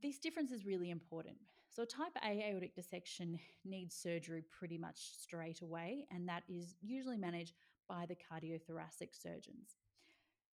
This 0.00 0.18
difference 0.18 0.52
is 0.52 0.64
really 0.66 0.90
important. 0.90 1.36
So, 1.68 1.84
type 1.84 2.12
A 2.22 2.50
aortic 2.50 2.74
dissection 2.74 3.38
needs 3.64 3.94
surgery 3.94 4.42
pretty 4.50 4.76
much 4.78 4.96
straight 4.98 5.62
away, 5.62 6.06
and 6.10 6.28
that 6.28 6.44
is 6.48 6.74
usually 6.82 7.16
managed 7.16 7.54
by 7.88 8.06
the 8.06 8.16
cardiothoracic 8.16 9.14
surgeons. 9.14 9.76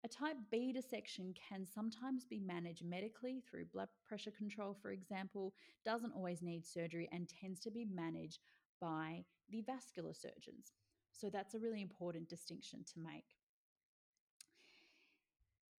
A 0.04 0.08
type 0.08 0.36
B 0.50 0.72
dissection 0.72 1.34
can 1.34 1.66
sometimes 1.66 2.24
be 2.26 2.40
managed 2.40 2.84
medically 2.84 3.42
through 3.42 3.66
blood 3.66 3.88
pressure 4.06 4.32
control, 4.32 4.74
for 4.74 4.92
example, 4.92 5.54
doesn't 5.84 6.12
always 6.14 6.42
need 6.42 6.66
surgery, 6.66 7.08
and 7.12 7.28
tends 7.28 7.60
to 7.60 7.70
be 7.70 7.84
managed 7.86 8.40
by 8.80 9.24
the 9.50 9.62
vascular 9.62 10.14
surgeons. 10.14 10.72
So, 11.12 11.30
that's 11.30 11.54
a 11.54 11.60
really 11.60 11.82
important 11.82 12.28
distinction 12.28 12.84
to 12.94 13.00
make. 13.00 13.35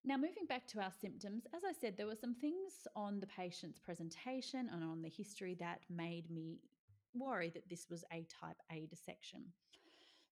Now, 0.04 0.16
moving 0.16 0.46
back 0.48 0.68
to 0.68 0.80
our 0.80 0.92
symptoms, 1.02 1.44
as 1.54 1.64
I 1.68 1.74
said, 1.74 1.98
there 1.98 2.06
were 2.06 2.16
some 2.16 2.36
things 2.36 2.88
on 2.96 3.20
the 3.20 3.28
patient's 3.28 3.80
presentation 3.80 4.70
and 4.72 4.84
on 4.84 5.02
the 5.02 5.10
history 5.10 5.56
that 5.60 5.82
made 5.90 6.32
me 6.32 6.60
worry 7.14 7.50
that 7.50 7.68
this 7.70 7.88
was 7.90 8.06
a 8.14 8.26
type 8.30 8.58
A 8.72 8.86
dissection. 8.86 9.44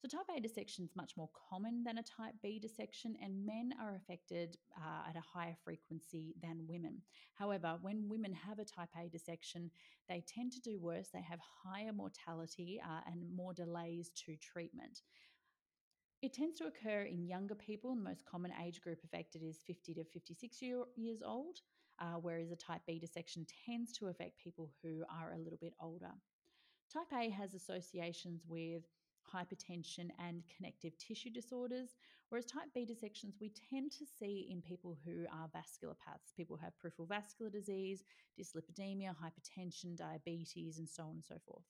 So, 0.02 0.08
type 0.08 0.28
A 0.38 0.40
dissection 0.40 0.86
is 0.86 0.96
much 0.96 1.18
more 1.18 1.30
common 1.50 1.84
than 1.84 1.98
a 1.98 2.04
type 2.04 2.36
B 2.42 2.60
dissection, 2.60 3.18
and 3.22 3.46
men 3.46 3.74
are 3.82 3.96
affected 3.96 4.58
uh, 4.78 5.10
at 5.10 5.16
a 5.16 5.22
higher 5.22 5.56
frequency 5.64 6.36
than 6.42 6.68
women. 6.68 7.02
However, 7.34 7.78
when 7.82 8.08
women 8.08 8.34
have 8.34 8.60
a 8.60 8.66
type 8.66 8.90
A 8.98 9.10
dissection, 9.10 9.72
they 10.08 10.24
tend 10.28 10.52
to 10.54 10.62
do 10.62 10.80
worse. 10.80 11.10
They 11.10 11.22
have 11.22 11.40
higher 11.64 11.92
mortality 11.92 12.80
uh, 12.86 13.02
and 13.12 13.36
more 13.36 13.54
delays 13.54 14.12
to 14.26 14.36
treatment. 14.38 15.02
It 16.22 16.34
tends 16.34 16.58
to 16.60 16.66
occur 16.66 17.04
in 17.04 17.28
younger 17.28 17.56
people. 17.56 17.96
The 17.96 18.02
most 18.02 18.26
common 18.26 18.52
age 18.64 18.82
group 18.82 19.00
affected 19.04 19.44
is 19.44 19.60
50 19.68 19.94
to 19.96 20.04
56 20.04 20.62
year, 20.62 20.84
years 20.96 21.22
old, 21.24 21.60
uh, 22.00 22.16
whereas 22.22 22.52
a 22.52 22.56
type 22.56 22.82
B 22.88 23.00
dissection 23.00 23.46
tends 23.66 23.92
to 23.94 24.08
affect 24.08 24.40
people 24.40 24.72
who 24.82 25.04
are 25.10 25.34
a 25.34 25.38
little 25.38 25.60
bit 25.62 25.74
older. 25.80 26.12
Type 26.92 27.12
A 27.14 27.30
has 27.30 27.54
associations 27.54 28.44
with 28.48 28.84
hypertension 29.34 30.10
and 30.20 30.44
connective 30.56 30.98
tissue 30.98 31.30
disorders, 31.30 31.96
whereas 32.30 32.46
type 32.46 32.70
B 32.74 32.86
dissections 32.86 33.36
we 33.42 33.52
tend 33.70 33.92
to 33.92 34.06
see 34.06 34.48
in 34.50 34.62
people 34.62 34.98
who 35.06 35.26
are 35.32 35.50
vasculopaths, 35.50 36.36
people 36.36 36.58
who 36.58 36.64
have 36.64 36.78
peripheral 36.80 37.08
vascular 37.08 37.50
disease, 37.50 38.04
dyslipidemia, 38.40 39.16
hypertension, 39.16 39.96
diabetes, 39.96 40.78
and 40.78 40.88
so 40.88 41.04
on 41.04 41.12
and 41.12 41.26
so 41.26 41.36
forth. 41.46 41.66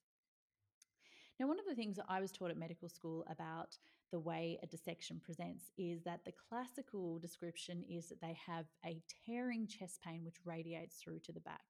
Now, 1.40 1.48
one 1.48 1.60
of 1.60 1.66
the 1.66 1.76
things 1.76 1.98
that 1.98 2.06
I 2.08 2.22
was 2.22 2.32
taught 2.32 2.52
at 2.52 2.58
medical 2.58 2.88
school 2.88 3.26
about 3.30 3.78
the 4.12 4.20
way 4.20 4.60
a 4.62 4.68
dissection 4.68 5.20
presents 5.24 5.72
is 5.78 6.04
that 6.04 6.24
the 6.26 6.34
classical 6.50 7.20
description 7.20 7.84
is 7.90 8.10
that 8.10 8.22
they 8.22 8.38
have 8.46 8.66
a 8.86 9.02
tearing 9.26 9.68
chest 9.68 10.00
pain 10.06 10.24
which 10.24 10.46
radiates 10.46 10.98
through 10.98 11.20
to 11.20 11.32
the 11.32 11.40
back. 11.40 11.62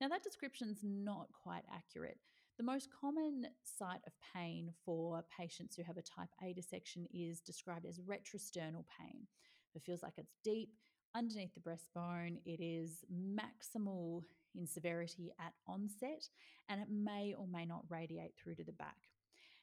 Now, 0.00 0.08
that 0.08 0.22
description's 0.22 0.80
not 0.82 1.28
quite 1.32 1.64
accurate. 1.72 2.18
The 2.58 2.64
most 2.64 2.88
common 3.00 3.46
site 3.62 4.02
of 4.06 4.12
pain 4.34 4.72
for 4.84 5.24
patients 5.36 5.74
who 5.74 5.82
have 5.82 5.96
a 5.96 6.02
type 6.02 6.28
A 6.42 6.52
dissection 6.52 7.06
is 7.12 7.40
described 7.40 7.86
as 7.86 8.00
retrosternal 8.00 8.84
pain. 9.00 9.26
It 9.74 9.82
feels 9.82 10.02
like 10.02 10.14
it's 10.18 10.36
deep 10.44 10.70
underneath 11.14 11.54
the 11.54 11.60
breastbone. 11.60 12.38
It 12.44 12.60
is 12.60 13.04
maximal 13.12 14.22
in 14.54 14.66
severity 14.66 15.32
at 15.40 15.52
onset, 15.66 16.28
and 16.68 16.80
it 16.80 16.88
may 16.90 17.34
or 17.36 17.46
may 17.48 17.64
not 17.64 17.84
radiate 17.88 18.34
through 18.36 18.54
to 18.56 18.64
the 18.64 18.72
back. 18.72 18.98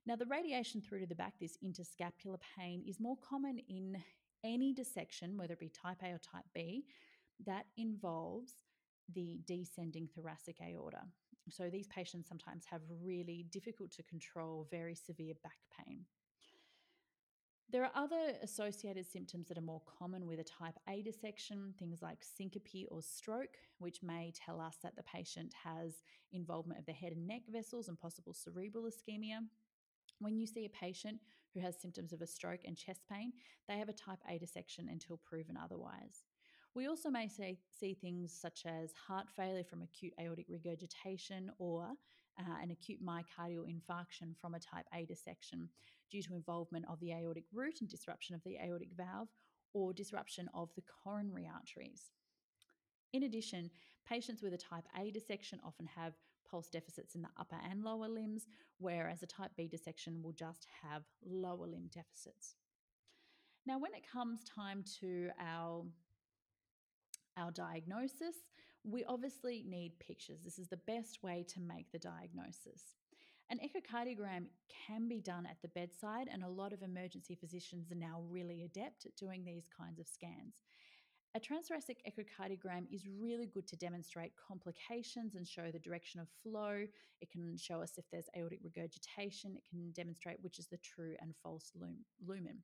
Now, 0.05 0.15
the 0.15 0.25
radiation 0.25 0.81
through 0.81 1.01
to 1.01 1.05
the 1.05 1.15
back, 1.15 1.33
this 1.39 1.57
interscapular 1.63 2.39
pain, 2.57 2.83
is 2.87 2.99
more 2.99 3.17
common 3.17 3.59
in 3.69 3.97
any 4.43 4.73
dissection, 4.73 5.37
whether 5.37 5.53
it 5.53 5.59
be 5.59 5.69
type 5.69 6.01
A 6.03 6.07
or 6.07 6.17
type 6.19 6.45
B, 6.53 6.85
that 7.45 7.65
involves 7.77 8.53
the 9.13 9.39
descending 9.45 10.07
thoracic 10.07 10.57
aorta. 10.61 11.03
So, 11.49 11.69
these 11.69 11.87
patients 11.87 12.27
sometimes 12.27 12.65
have 12.65 12.81
really 13.03 13.45
difficult 13.51 13.91
to 13.91 14.03
control, 14.03 14.67
very 14.71 14.95
severe 14.95 15.35
back 15.43 15.57
pain. 15.85 16.05
There 17.71 17.85
are 17.85 17.91
other 17.95 18.33
associated 18.43 19.05
symptoms 19.05 19.47
that 19.47 19.57
are 19.57 19.61
more 19.61 19.81
common 19.97 20.27
with 20.27 20.39
a 20.39 20.43
type 20.43 20.77
A 20.89 21.01
dissection, 21.03 21.73
things 21.79 22.01
like 22.01 22.17
syncope 22.21 22.87
or 22.91 23.01
stroke, 23.01 23.55
which 23.77 24.03
may 24.03 24.33
tell 24.35 24.59
us 24.59 24.77
that 24.83 24.97
the 24.97 25.03
patient 25.03 25.53
has 25.63 26.03
involvement 26.33 26.79
of 26.79 26.85
the 26.85 26.91
head 26.91 27.13
and 27.13 27.25
neck 27.25 27.43
vessels 27.49 27.87
and 27.87 27.97
possible 27.97 28.33
cerebral 28.33 28.83
ischemia. 28.83 29.39
When 30.21 30.37
you 30.37 30.45
see 30.45 30.65
a 30.65 30.69
patient 30.69 31.19
who 31.53 31.61
has 31.61 31.81
symptoms 31.81 32.13
of 32.13 32.21
a 32.21 32.27
stroke 32.27 32.61
and 32.65 32.77
chest 32.77 33.01
pain, 33.11 33.33
they 33.67 33.79
have 33.79 33.89
a 33.89 33.93
type 33.93 34.19
A 34.29 34.37
dissection 34.37 34.87
until 34.89 35.17
proven 35.17 35.57
otherwise. 35.57 36.25
We 36.75 36.87
also 36.87 37.09
may 37.09 37.27
say, 37.27 37.57
see 37.71 37.95
things 37.95 38.31
such 38.31 38.65
as 38.67 38.93
heart 38.93 39.27
failure 39.35 39.63
from 39.63 39.81
acute 39.81 40.13
aortic 40.21 40.45
regurgitation 40.47 41.51
or 41.57 41.87
uh, 42.39 42.61
an 42.61 42.69
acute 42.69 43.03
myocardial 43.03 43.65
infarction 43.65 44.37
from 44.39 44.53
a 44.53 44.59
type 44.59 44.85
A 44.93 45.05
dissection 45.05 45.67
due 46.11 46.21
to 46.21 46.35
involvement 46.35 46.85
of 46.87 46.99
the 46.99 47.13
aortic 47.13 47.45
root 47.51 47.81
and 47.81 47.89
disruption 47.89 48.35
of 48.35 48.43
the 48.43 48.57
aortic 48.63 48.89
valve 48.95 49.29
or 49.73 49.91
disruption 49.91 50.49
of 50.53 50.69
the 50.75 50.83
coronary 51.03 51.49
arteries. 51.51 52.11
In 53.11 53.23
addition, 53.23 53.71
patients 54.07 54.43
with 54.43 54.53
a 54.53 54.57
type 54.57 54.85
A 54.99 55.09
dissection 55.09 55.59
often 55.65 55.87
have 55.87 56.13
pulse 56.51 56.69
deficits 56.69 57.15
in 57.15 57.21
the 57.21 57.29
upper 57.39 57.57
and 57.69 57.83
lower 57.83 58.09
limbs, 58.09 58.47
whereas 58.77 59.23
a 59.23 59.27
type 59.27 59.51
B 59.55 59.67
dissection 59.67 60.21
will 60.21 60.33
just 60.33 60.67
have 60.83 61.03
lower 61.25 61.65
limb 61.65 61.89
deficits. 61.93 62.55
Now, 63.65 63.79
when 63.79 63.93
it 63.93 64.03
comes 64.11 64.43
time 64.43 64.83
to 64.99 65.29
our 65.39 65.85
our 67.37 67.51
diagnosis, 67.51 68.35
we 68.83 69.05
obviously 69.05 69.63
need 69.65 69.97
pictures. 69.99 70.41
This 70.43 70.59
is 70.59 70.67
the 70.67 70.77
best 70.85 71.23
way 71.23 71.45
to 71.47 71.61
make 71.61 71.89
the 71.91 71.99
diagnosis. 71.99 72.95
An 73.49 73.59
echocardiogram 73.59 74.45
can 74.87 75.07
be 75.07 75.19
done 75.19 75.45
at 75.45 75.61
the 75.61 75.67
bedside, 75.69 76.29
and 76.31 76.43
a 76.43 76.49
lot 76.49 76.73
of 76.73 76.83
emergency 76.83 77.35
physicians 77.35 77.91
are 77.91 77.95
now 77.95 78.21
really 78.29 78.63
adept 78.63 79.05
at 79.05 79.15
doing 79.15 79.43
these 79.43 79.67
kinds 79.77 79.99
of 79.99 80.07
scans. 80.07 80.55
A 81.33 81.39
transthoracic 81.39 81.95
echocardiogram 82.05 82.87
is 82.91 83.07
really 83.07 83.45
good 83.45 83.65
to 83.69 83.77
demonstrate 83.77 84.33
complications 84.35 85.35
and 85.35 85.47
show 85.47 85.71
the 85.71 85.79
direction 85.79 86.19
of 86.19 86.27
flow. 86.43 86.85
It 87.21 87.31
can 87.31 87.55
show 87.57 87.81
us 87.81 87.93
if 87.97 88.03
there's 88.11 88.27
aortic 88.37 88.59
regurgitation. 88.61 89.55
It 89.55 89.63
can 89.69 89.91
demonstrate 89.93 90.41
which 90.41 90.59
is 90.59 90.67
the 90.67 90.79
true 90.79 91.15
and 91.21 91.33
false 91.41 91.71
lumen. 92.27 92.57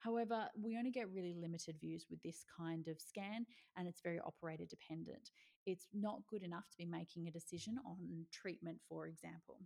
However, 0.00 0.48
we 0.60 0.76
only 0.76 0.90
get 0.90 1.08
really 1.12 1.36
limited 1.40 1.76
views 1.80 2.06
with 2.10 2.20
this 2.24 2.44
kind 2.56 2.88
of 2.88 3.00
scan, 3.00 3.46
and 3.76 3.86
it's 3.86 4.00
very 4.02 4.18
operator 4.18 4.64
dependent. 4.68 5.30
It's 5.64 5.86
not 5.94 6.26
good 6.28 6.42
enough 6.42 6.68
to 6.70 6.76
be 6.76 6.86
making 6.86 7.28
a 7.28 7.32
decision 7.32 7.78
on 7.86 8.26
treatment, 8.32 8.78
for 8.88 9.06
example. 9.06 9.60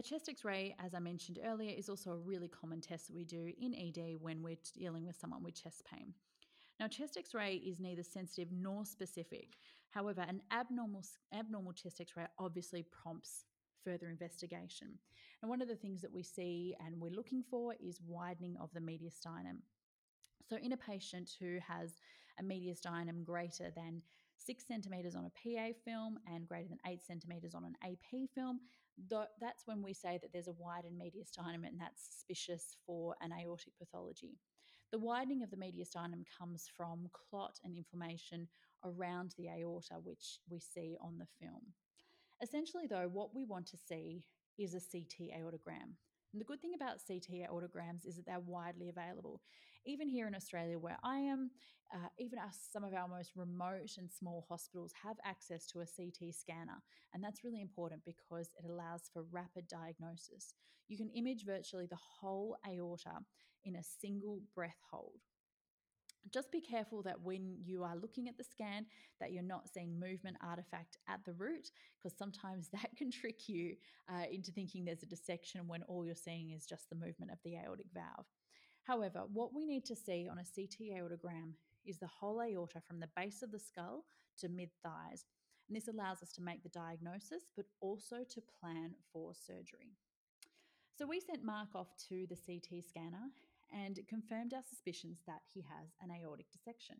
A 0.00 0.02
chest 0.02 0.30
x 0.30 0.46
ray, 0.46 0.74
as 0.82 0.94
I 0.94 0.98
mentioned 0.98 1.40
earlier, 1.44 1.74
is 1.76 1.90
also 1.90 2.12
a 2.12 2.16
really 2.16 2.48
common 2.48 2.80
test 2.80 3.08
that 3.08 3.14
we 3.14 3.22
do 3.22 3.52
in 3.60 3.74
ED 3.74 4.16
when 4.18 4.42
we're 4.42 4.56
dealing 4.72 5.04
with 5.04 5.14
someone 5.14 5.42
with 5.42 5.62
chest 5.62 5.82
pain. 5.84 6.14
Now, 6.80 6.88
chest 6.88 7.18
x 7.18 7.34
ray 7.34 7.56
is 7.56 7.80
neither 7.80 8.02
sensitive 8.02 8.48
nor 8.50 8.86
specific. 8.86 9.58
However, 9.90 10.22
an 10.26 10.40
abnormal, 10.52 11.04
abnormal 11.34 11.74
chest 11.74 12.00
x 12.00 12.12
ray 12.16 12.24
obviously 12.38 12.82
prompts 12.84 13.44
further 13.84 14.08
investigation. 14.08 14.88
And 15.42 15.50
one 15.50 15.60
of 15.60 15.68
the 15.68 15.76
things 15.76 16.00
that 16.00 16.14
we 16.14 16.22
see 16.22 16.74
and 16.82 16.98
we're 16.98 17.10
looking 17.10 17.42
for 17.42 17.74
is 17.78 18.00
widening 18.00 18.56
of 18.56 18.72
the 18.72 18.80
mediastinum. 18.80 19.58
So, 20.48 20.56
in 20.56 20.72
a 20.72 20.78
patient 20.78 21.32
who 21.38 21.58
has 21.68 22.00
a 22.38 22.42
mediastinum 22.42 23.22
greater 23.22 23.70
than 23.76 24.00
six 24.44 24.66
centimeters 24.66 25.14
on 25.14 25.26
a 25.26 25.30
PA 25.30 25.72
film 25.84 26.18
and 26.26 26.48
greater 26.48 26.68
than 26.68 26.78
eight 26.86 27.04
centimeters 27.04 27.54
on 27.54 27.64
an 27.64 27.76
AP 27.84 28.28
film, 28.34 28.60
that's 29.08 29.66
when 29.66 29.82
we 29.82 29.94
say 29.94 30.18
that 30.20 30.32
there's 30.32 30.48
a 30.48 30.52
widened 30.52 31.00
mediastinum 31.00 31.66
and 31.66 31.78
that's 31.78 32.08
suspicious 32.10 32.76
for 32.86 33.14
an 33.20 33.32
aortic 33.32 33.72
pathology. 33.78 34.38
The 34.92 34.98
widening 34.98 35.42
of 35.42 35.50
the 35.50 35.56
mediastinum 35.56 36.24
comes 36.38 36.68
from 36.76 37.08
clot 37.12 37.58
and 37.64 37.76
inflammation 37.76 38.48
around 38.84 39.34
the 39.38 39.48
aorta, 39.48 39.94
which 40.02 40.38
we 40.50 40.58
see 40.58 40.96
on 41.00 41.18
the 41.18 41.28
film. 41.40 41.62
Essentially, 42.42 42.86
though, 42.88 43.08
what 43.12 43.34
we 43.34 43.44
want 43.44 43.66
to 43.66 43.76
see 43.76 44.24
is 44.58 44.74
a 44.74 44.80
CT 44.80 45.30
aortogram. 45.38 45.94
And 46.32 46.40
the 46.40 46.44
good 46.44 46.60
thing 46.60 46.74
about 46.74 47.00
CT 47.06 47.48
aortograms 47.48 48.06
is 48.06 48.16
that 48.16 48.26
they're 48.26 48.40
widely 48.40 48.88
available. 48.88 49.40
Even 49.86 50.08
here 50.08 50.26
in 50.26 50.34
Australia, 50.34 50.78
where 50.78 50.98
I 51.02 51.18
am, 51.18 51.50
uh, 51.92 52.08
even 52.18 52.38
our, 52.38 52.50
some 52.72 52.84
of 52.84 52.94
our 52.94 53.08
most 53.08 53.32
remote 53.34 53.96
and 53.98 54.10
small 54.10 54.44
hospitals 54.48 54.92
have 55.02 55.16
access 55.24 55.66
to 55.66 55.80
a 55.80 55.86
CT 55.86 56.34
scanner. 56.34 56.82
And 57.14 57.22
that's 57.22 57.44
really 57.44 57.60
important 57.60 58.02
because 58.04 58.50
it 58.56 58.68
allows 58.68 59.10
for 59.12 59.24
rapid 59.30 59.68
diagnosis. 59.68 60.54
You 60.88 60.96
can 60.96 61.10
image 61.10 61.44
virtually 61.44 61.86
the 61.86 61.96
whole 61.96 62.56
aorta 62.68 63.24
in 63.64 63.76
a 63.76 63.82
single 63.82 64.40
breath 64.54 64.78
hold 64.90 65.20
just 66.32 66.52
be 66.52 66.60
careful 66.60 67.02
that 67.02 67.20
when 67.22 67.56
you 67.64 67.82
are 67.82 67.96
looking 67.96 68.28
at 68.28 68.36
the 68.36 68.44
scan 68.44 68.84
that 69.20 69.32
you're 69.32 69.42
not 69.42 69.68
seeing 69.68 69.98
movement 69.98 70.36
artifact 70.42 70.98
at 71.08 71.20
the 71.24 71.32
root 71.32 71.70
because 71.96 72.16
sometimes 72.16 72.68
that 72.72 72.90
can 72.96 73.10
trick 73.10 73.48
you 73.48 73.76
uh, 74.08 74.24
into 74.30 74.50
thinking 74.50 74.84
there's 74.84 75.02
a 75.02 75.06
dissection 75.06 75.66
when 75.66 75.82
all 75.84 76.04
you're 76.04 76.14
seeing 76.14 76.50
is 76.50 76.66
just 76.66 76.88
the 76.90 76.96
movement 76.96 77.30
of 77.32 77.38
the 77.44 77.56
aortic 77.56 77.86
valve 77.94 78.26
however 78.84 79.22
what 79.32 79.54
we 79.54 79.64
need 79.64 79.84
to 79.84 79.96
see 79.96 80.28
on 80.30 80.38
a 80.38 80.44
ct 80.44 80.80
aortogram 80.92 81.52
is 81.86 81.98
the 81.98 82.06
whole 82.06 82.40
aorta 82.40 82.80
from 82.86 83.00
the 83.00 83.08
base 83.16 83.42
of 83.42 83.50
the 83.50 83.58
skull 83.58 84.04
to 84.38 84.48
mid 84.48 84.70
thighs 84.82 85.24
and 85.68 85.76
this 85.76 85.88
allows 85.88 86.22
us 86.22 86.32
to 86.32 86.42
make 86.42 86.62
the 86.62 86.68
diagnosis 86.68 87.44
but 87.56 87.66
also 87.80 88.18
to 88.28 88.42
plan 88.60 88.94
for 89.12 89.32
surgery 89.34 89.96
so 91.00 91.06
we 91.06 91.18
sent 91.18 91.42
Mark 91.42 91.68
off 91.74 91.96
to 92.10 92.26
the 92.28 92.36
CT 92.36 92.84
scanner 92.84 93.30
and 93.72 93.96
it 93.96 94.06
confirmed 94.06 94.52
our 94.52 94.62
suspicions 94.62 95.20
that 95.26 95.40
he 95.50 95.62
has 95.62 95.88
an 96.02 96.10
aortic 96.10 96.50
dissection. 96.50 96.96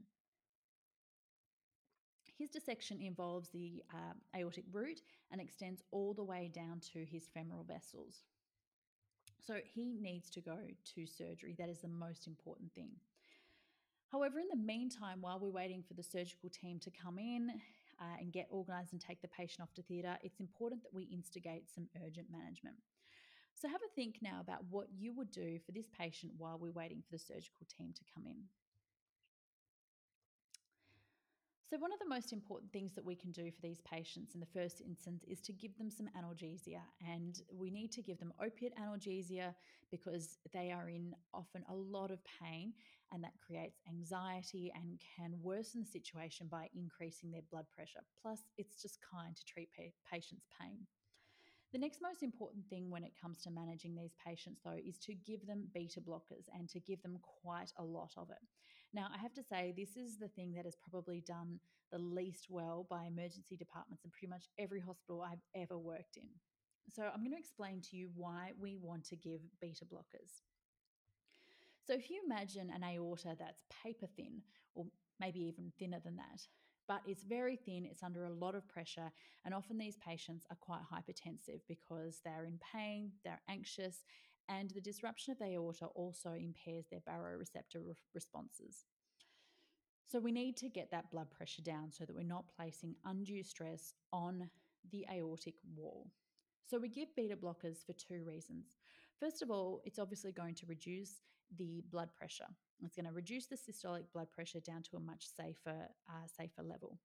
His 2.39 2.49
dissection 2.49 3.03
involves 3.03 3.51
the 3.51 3.83
uh, 3.93 4.15
aortic 4.35 4.65
root 4.73 5.03
and 5.31 5.39
extends 5.39 5.83
all 5.91 6.15
the 6.15 6.25
way 6.25 6.51
down 6.51 6.81
to 6.95 7.05
his 7.05 7.29
femoral 7.35 7.63
vessels. 7.63 8.23
So 9.47 9.59
he 9.65 9.95
needs 10.01 10.31
to 10.31 10.41
go 10.41 10.59
to 10.95 11.07
surgery. 11.07 11.55
That 11.59 11.69
is 11.69 11.81
the 11.81 11.89
most 11.89 12.27
important 12.27 12.73
thing. 12.75 12.91
However, 14.13 14.41
in 14.41 14.49
the 14.51 14.57
meantime, 14.57 15.19
while 15.21 15.39
we're 15.39 15.51
waiting 15.51 15.85
for 15.87 15.95
the 15.95 16.03
surgical 16.03 16.51
team 16.51 16.81
to 16.81 16.91
come 16.91 17.19
in 17.19 17.51
uh, 18.01 18.17
and 18.19 18.33
get 18.33 18.49
organised 18.51 18.93
and 18.93 19.01
take 19.01 19.23
the 19.23 19.29
patient 19.29 19.61
off 19.63 19.73
to 19.75 19.83
theatre, 19.83 20.19
it's 20.23 20.41
important 20.41 20.83
that 20.83 20.93
we 20.93 21.05
instigate 21.05 21.71
some 21.73 21.89
urgent 22.05 22.27
management. 22.31 22.77
So, 23.55 23.69
have 23.69 23.81
a 23.83 23.95
think 23.95 24.17
now 24.23 24.41
about 24.41 24.65
what 24.71 24.87
you 24.97 25.13
would 25.15 25.31
do 25.31 25.59
for 25.65 25.73
this 25.73 25.87
patient 25.97 26.33
while 26.39 26.59
we're 26.59 26.73
waiting 26.73 27.03
for 27.03 27.13
the 27.13 27.19
surgical 27.19 27.67
team 27.77 27.93
to 27.95 28.05
come 28.15 28.27
in. 28.27 28.45
So, 31.71 31.79
one 31.79 31.93
of 31.93 32.01
the 32.01 32.09
most 32.09 32.33
important 32.33 32.73
things 32.73 32.95
that 32.97 33.05
we 33.05 33.15
can 33.15 33.31
do 33.31 33.49
for 33.53 33.61
these 33.63 33.81
patients 33.83 34.35
in 34.35 34.41
the 34.41 34.47
first 34.47 34.81
instance 34.81 35.23
is 35.29 35.41
to 35.43 35.53
give 35.53 35.79
them 35.79 35.89
some 35.89 36.09
analgesia. 36.19 36.81
And 37.09 37.41
we 37.49 37.71
need 37.71 37.93
to 37.93 38.03
give 38.03 38.19
them 38.19 38.33
opiate 38.45 38.73
analgesia 38.77 39.55
because 39.89 40.39
they 40.53 40.73
are 40.73 40.89
in 40.89 41.15
often 41.33 41.65
a 41.69 41.75
lot 41.75 42.11
of 42.11 42.19
pain, 42.43 42.73
and 43.13 43.23
that 43.23 43.35
creates 43.47 43.79
anxiety 43.89 44.73
and 44.75 45.01
can 45.17 45.41
worsen 45.41 45.83
the 45.83 45.87
situation 45.87 46.49
by 46.51 46.69
increasing 46.75 47.31
their 47.31 47.47
blood 47.53 47.67
pressure. 47.73 48.01
Plus, 48.21 48.41
it's 48.59 48.83
just 48.83 48.99
kind 49.01 49.37
to 49.37 49.45
treat 49.45 49.69
pa- 49.73 49.95
patients' 50.13 50.49
pain. 50.61 50.89
The 51.73 51.79
next 51.79 52.03
most 52.03 52.25
important 52.25 52.67
thing 52.69 52.91
when 52.91 53.05
it 53.05 53.13
comes 53.23 53.43
to 53.43 53.51
managing 53.51 53.95
these 53.95 54.17
patients, 54.27 54.61
though, 54.65 54.81
is 54.85 54.99
to 55.07 55.15
give 55.15 55.47
them 55.47 55.69
beta 55.73 56.01
blockers 56.01 56.49
and 56.53 56.69
to 56.71 56.81
give 56.81 57.01
them 57.03 57.21
quite 57.23 57.71
a 57.79 57.85
lot 57.85 58.11
of 58.17 58.29
it. 58.31 58.43
Now, 58.93 59.07
I 59.15 59.19
have 59.19 59.33
to 59.35 59.43
say, 59.43 59.73
this 59.77 59.97
is 59.97 60.19
the 60.19 60.29
thing 60.29 60.53
that 60.55 60.67
is 60.67 60.77
probably 60.77 61.21
done 61.21 61.61
the 61.93 61.99
least 61.99 62.47
well 62.49 62.87
by 62.89 63.05
emergency 63.05 63.57
departments 63.57 64.05
in 64.05 64.11
pretty 64.11 64.29
much 64.29 64.49
every 64.59 64.81
hospital 64.81 65.23
I've 65.23 65.43
ever 65.55 65.79
worked 65.79 66.17
in. 66.17 66.29
So, 66.93 67.05
I'm 67.05 67.21
going 67.21 67.33
to 67.33 67.39
explain 67.39 67.81
to 67.91 67.97
you 67.97 68.11
why 68.15 68.53
we 68.59 68.77
want 68.77 69.05
to 69.07 69.17
give 69.17 69.41
beta 69.61 69.85
blockers. 69.85 70.43
So, 71.87 71.95
if 71.95 72.11
you 72.11 72.21
imagine 72.25 72.71
an 72.75 72.83
aorta 72.83 73.37
that's 73.39 73.63
paper 73.83 74.07
thin, 74.17 74.43
or 74.75 74.87
maybe 75.21 75.41
even 75.41 75.73
thinner 75.79 76.01
than 76.05 76.17
that, 76.17 76.47
but 76.89 77.03
it's 77.07 77.23
very 77.23 77.55
thin, 77.55 77.87
it's 77.89 78.03
under 78.03 78.25
a 78.25 78.33
lot 78.33 78.57
of 78.57 78.69
pressure, 78.69 79.13
and 79.45 79.55
often 79.55 79.79
these 79.79 79.97
patients 80.05 80.45
are 80.51 80.57
quite 80.61 80.81
hypertensive 80.93 81.61
because 81.69 82.21
they're 82.25 82.45
in 82.45 82.59
pain, 82.73 83.13
they're 83.25 83.43
anxious, 83.49 84.05
and 84.51 84.71
the 84.71 84.81
disruption 84.81 85.33
of 85.33 85.39
the 85.39 85.55
aorta 85.55 85.87
also 85.95 86.33
impairs 86.33 86.87
their 86.91 87.01
baroreceptor 87.01 87.77
re- 87.87 87.95
responses. 88.15 88.85
So 90.07 90.19
we 90.19 90.33
need 90.33 90.57
to 90.57 90.69
get 90.69 90.91
that 90.91 91.11
blood 91.13 91.31
pressure 91.31 91.63
down 91.63 91.93
so 91.93 92.05
that 92.05 92.15
we're 92.15 92.25
not 92.25 92.51
placing 92.57 92.97
undue 93.05 93.45
stress 93.45 93.95
on 94.13 94.51
the 94.91 95.07
aortic 95.11 95.55
wall. 95.77 96.09
So 96.67 96.79
we 96.79 96.89
give 96.89 97.15
beta 97.15 97.37
blockers 97.37 97.87
for 97.87 97.93
two 97.93 98.25
reasons. 98.27 98.67
First 99.21 99.41
of 99.41 99.51
all, 99.51 99.81
it's 99.85 100.01
obviously 100.01 100.33
going 100.33 100.55
to 100.57 100.67
reduce 100.67 101.21
the 101.57 101.83
blood 101.93 102.09
pressure. 102.17 102.47
It's 102.83 102.97
going 102.97 103.07
to 103.07 103.13
reduce 103.13 103.47
the 103.47 103.57
systolic 103.57 104.05
blood 104.13 104.33
pressure 104.33 104.61
down 104.61 104.83
to 104.83 104.97
a 104.97 105.01
much 105.01 105.27
safer, 105.37 105.89
uh, 106.09 106.27
safer 106.37 106.63
level. 106.63 106.99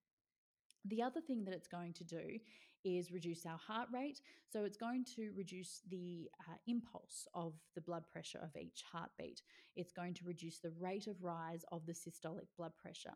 The 0.85 1.01
other 1.01 1.21
thing 1.21 1.43
that 1.45 1.53
it's 1.53 1.67
going 1.67 1.93
to 1.93 2.03
do 2.03 2.39
is 2.85 3.11
reduce 3.11 3.45
our 3.45 3.57
heart 3.57 3.89
rate. 3.91 4.21
So 4.47 4.63
it's 4.63 4.77
going 4.77 5.03
to 5.15 5.31
reduce 5.35 5.81
the 5.89 6.29
uh, 6.47 6.53
impulse 6.67 7.27
of 7.33 7.53
the 7.73 7.81
blood 7.81 8.03
pressure 8.11 8.39
of 8.41 8.55
each 8.55 8.83
heartbeat. 8.89 9.41
It's 9.75 9.91
going 9.91 10.13
to 10.13 10.25
reduce 10.25 10.59
the 10.59 10.71
rate 10.79 11.07
of 11.07 11.21
rise 11.21 11.65
of 11.71 11.85
the 11.85 11.93
systolic 11.93 12.47
blood 12.57 12.71
pressure. 12.81 13.13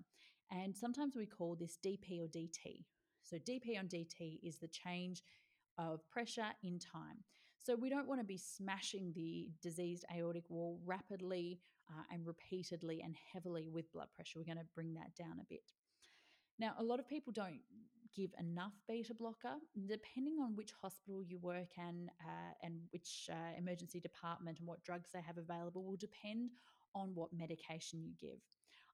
And 0.52 0.76
sometimes 0.76 1.16
we 1.16 1.28
call 1.28 1.56
this 1.56 1.78
DP 1.86 2.20
or 2.22 2.28
DT. 2.28 2.84
So 3.24 3.38
DP 3.38 3.78
on 3.78 3.88
DT 3.88 4.40
is 4.44 4.58
the 4.58 4.68
change 4.68 5.22
of 5.78 6.02
pressure 6.10 6.50
in 6.64 6.80
time. 6.80 7.24
So 7.60 7.76
we 7.76 7.90
don't 7.90 8.08
want 8.08 8.20
to 8.20 8.26
be 8.26 8.38
smashing 8.38 9.14
the 9.16 9.50
diseased 9.62 10.06
aortic 10.16 10.50
wall 10.50 10.80
rapidly 10.86 11.60
uh, 11.90 12.04
and 12.12 12.26
repeatedly 12.26 13.02
and 13.04 13.16
heavily 13.34 13.70
with 13.70 13.92
blood 13.92 14.08
pressure. 14.16 14.40
We're 14.40 14.46
going 14.46 14.58
to 14.58 14.74
bring 14.74 14.94
that 14.96 15.16
down 15.16 15.40
a 15.40 15.46
bit. 15.48 15.72
Now, 16.60 16.74
a 16.78 16.84
lot 16.84 17.00
of 17.00 17.08
people 17.08 17.32
don't 17.32 17.62
give 18.16 18.31
enough 18.40 18.74
beta 18.88 19.14
blocker. 19.14 19.55
Depending 19.88 20.40
on 20.40 20.55
which 20.55 20.72
hospital 20.81 21.24
you 21.24 21.38
work 21.40 21.77
in 21.77 22.10
uh, 22.22 22.53
and 22.64 22.81
which 22.92 23.29
uh, 23.31 23.57
emergency 23.57 24.00
department 24.00 24.60
and 24.60 24.68
what 24.68 24.83
drugs 24.83 25.10
they 25.14 25.22
have 25.22 25.38
available 25.38 25.83
will 25.83 25.98
depend 25.98 26.51
on 26.96 27.12
what 27.14 27.29
medication 27.31 28.03
you 28.03 28.14
give. 28.20 28.40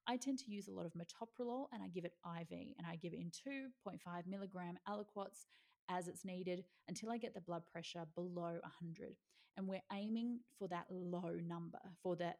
I 0.06 0.16
tend 0.16 0.38
to 0.40 0.50
use 0.50 0.68
a 0.68 0.72
lot 0.72 0.86
of 0.86 0.92
metoprolol 0.92 1.66
and 1.72 1.82
I 1.82 1.88
give 1.88 2.04
it 2.04 2.12
IV 2.24 2.50
and 2.50 2.86
I 2.88 2.96
give 2.96 3.12
it 3.12 3.18
in 3.18 3.30
2.5 3.30 3.98
milligram 4.28 4.78
aliquots 4.88 5.46
as 5.88 6.06
it's 6.06 6.24
needed 6.24 6.64
until 6.88 7.10
I 7.10 7.18
get 7.18 7.34
the 7.34 7.40
blood 7.40 7.62
pressure 7.70 8.04
below 8.14 8.58
100. 8.62 9.16
And 9.56 9.66
we're 9.66 9.82
aiming 9.92 10.40
for 10.58 10.68
that 10.68 10.86
low 10.90 11.38
number, 11.44 11.80
for 12.02 12.14
that 12.16 12.38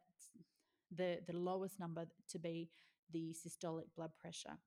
the, 0.95 1.19
the 1.27 1.35
lowest 1.35 1.79
number 1.79 2.05
to 2.29 2.39
be 2.39 2.69
the 3.11 3.33
systolic 3.33 3.85
blood 3.95 4.11
pressure. 4.21 4.57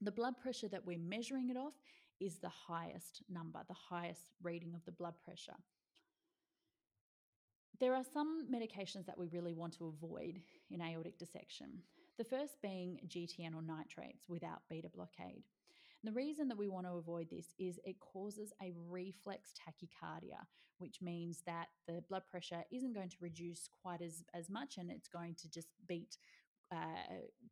The 0.00 0.12
blood 0.12 0.34
pressure 0.40 0.68
that 0.68 0.86
we're 0.86 0.98
measuring 0.98 1.50
it 1.50 1.56
off 1.56 1.74
is 2.20 2.38
the 2.38 2.48
highest 2.48 3.22
number, 3.28 3.60
the 3.68 3.74
highest 3.74 4.32
reading 4.42 4.74
of 4.74 4.84
the 4.84 4.92
blood 4.92 5.14
pressure. 5.24 5.56
There 7.80 7.94
are 7.94 8.04
some 8.12 8.46
medications 8.52 9.06
that 9.06 9.18
we 9.18 9.28
really 9.28 9.54
want 9.54 9.74
to 9.78 9.86
avoid 9.86 10.40
in 10.70 10.82
aortic 10.82 11.18
dissection. 11.18 11.82
The 12.18 12.24
first 12.24 12.60
being 12.62 13.00
GTN 13.08 13.54
or 13.54 13.62
nitrates 13.62 14.28
without 14.28 14.62
beta 14.68 14.90
blockade. 14.94 15.44
And 16.02 16.12
the 16.12 16.16
reason 16.16 16.48
that 16.48 16.58
we 16.58 16.68
want 16.68 16.86
to 16.86 16.92
avoid 16.92 17.28
this 17.30 17.54
is 17.58 17.78
it 17.84 18.00
causes 18.00 18.52
a 18.62 18.72
reflex 18.88 19.52
tachycardia, 19.52 20.44
which 20.78 21.00
means 21.00 21.42
that 21.46 21.68
the 21.86 22.02
blood 22.08 22.22
pressure 22.30 22.62
isn't 22.70 22.94
going 22.94 23.08
to 23.10 23.16
reduce 23.20 23.68
quite 23.82 24.02
as, 24.02 24.24
as 24.34 24.50
much 24.50 24.76
and 24.76 24.90
it's 24.90 25.08
going 25.08 25.34
to 25.36 25.50
just 25.50 25.68
beat 25.86 26.16
uh, 26.72 26.76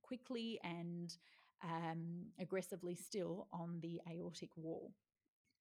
quickly 0.02 0.60
and 0.62 1.16
um, 1.64 2.26
aggressively 2.40 2.94
still 2.94 3.48
on 3.52 3.80
the 3.82 4.00
aortic 4.10 4.50
wall. 4.56 4.92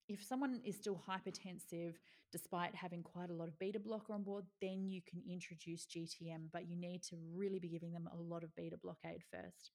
If 0.07 0.23
someone 0.23 0.61
is 0.65 0.77
still 0.77 1.01
hypertensive 1.07 1.95
despite 2.31 2.75
having 2.75 3.03
quite 3.03 3.29
a 3.29 3.33
lot 3.33 3.47
of 3.47 3.57
beta 3.57 3.79
blocker 3.79 4.13
on 4.13 4.23
board, 4.23 4.45
then 4.61 4.89
you 4.89 5.01
can 5.09 5.21
introduce 5.29 5.85
GTN, 5.85 6.49
but 6.51 6.67
you 6.67 6.75
need 6.75 7.01
to 7.03 7.15
really 7.33 7.59
be 7.59 7.69
giving 7.69 7.93
them 7.93 8.09
a 8.11 8.17
lot 8.17 8.43
of 8.43 8.55
beta 8.55 8.77
blockade 8.77 9.21
first. 9.31 9.71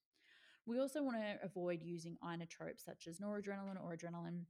We 0.66 0.78
also 0.78 1.02
want 1.02 1.16
to 1.16 1.44
avoid 1.44 1.82
using 1.82 2.16
inotropes 2.22 2.84
such 2.84 3.06
as 3.08 3.18
noradrenaline 3.18 3.82
or 3.82 3.96
adrenaline 3.96 4.42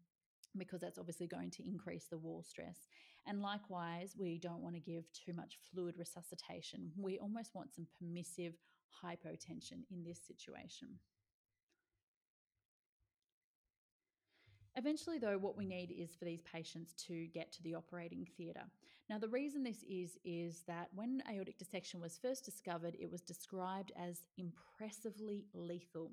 because 0.59 0.81
that's 0.81 0.99
obviously 0.99 1.27
going 1.27 1.51
to 1.51 1.67
increase 1.67 2.07
the 2.11 2.19
wall 2.19 2.43
stress. 2.43 2.87
And 3.27 3.41
likewise, 3.41 4.15
we 4.19 4.39
don't 4.39 4.63
want 4.63 4.75
to 4.75 4.81
give 4.81 5.05
too 5.13 5.33
much 5.33 5.59
fluid 5.73 5.95
resuscitation. 5.97 6.91
We 6.99 7.19
almost 7.19 7.55
want 7.55 7.73
some 7.73 7.87
permissive 7.99 8.55
hypotension 9.03 9.85
in 9.91 10.05
this 10.05 10.21
situation. 10.27 10.89
Eventually, 14.77 15.19
though, 15.19 15.37
what 15.37 15.57
we 15.57 15.67
need 15.67 15.91
is 15.91 16.15
for 16.15 16.25
these 16.25 16.43
patients 16.43 16.95
to 17.07 17.27
get 17.27 17.53
to 17.53 17.63
the 17.63 17.75
operating 17.75 18.27
theatre. 18.37 18.65
Now, 19.11 19.19
the 19.19 19.29
reason 19.29 19.63
this 19.63 19.85
is, 19.89 20.17
is 20.25 20.63
that 20.67 20.89
when 20.95 21.23
aortic 21.31 21.59
dissection 21.59 22.01
was 22.01 22.19
first 22.23 22.45
discovered, 22.45 22.97
it 22.99 23.11
was 23.11 23.21
described 23.21 23.93
as 23.97 24.23
impressively 24.39 25.45
lethal. 25.53 26.13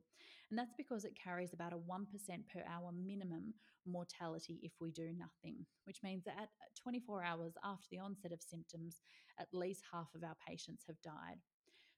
And 0.50 0.60
that's 0.60 0.74
because 0.76 1.06
it 1.06 1.17
carries 1.22 1.54
about 1.54 1.72
a 1.72 1.78
1% 1.78 2.06
per 2.54 2.63
hour 2.67 2.91
minimum 2.91 3.54
mortality 3.86 4.60
if 4.62 4.74
we 4.82 4.91
do 4.91 5.13
nothing, 5.17 5.65
which 5.86 6.04
means 6.04 6.26
that 6.26 6.36
at 6.38 6.50
24 6.82 7.24
hours 7.24 7.54
after 7.63 7.88
the 7.91 8.00
onset 8.00 8.34
of 8.34 8.41
symptoms, 8.41 8.98
at 9.39 9.48
least 9.54 9.84
half 9.89 10.10
of 10.15 10.24
our 10.24 10.36
patients 10.45 10.84
have 10.88 11.02
died. 11.02 11.38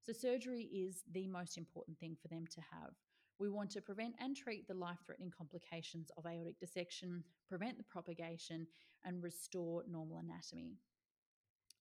So, 0.02 0.14
surgery 0.14 0.64
is 0.64 1.04
the 1.12 1.28
most 1.28 1.58
important 1.58 1.98
thing 1.98 2.18
for 2.22 2.28
them 2.28 2.46
to 2.54 2.62
have. 2.72 2.94
We 3.42 3.50
want 3.50 3.72
to 3.72 3.82
prevent 3.82 4.14
and 4.20 4.38
treat 4.38 4.68
the 4.68 4.76
life 4.76 5.00
threatening 5.04 5.34
complications 5.36 6.12
of 6.16 6.28
aortic 6.28 6.60
dissection, 6.60 7.24
prevent 7.50 7.76
the 7.76 7.84
propagation, 7.84 8.68
and 9.04 9.24
restore 9.24 9.82
normal 9.90 10.20
anatomy. 10.20 10.76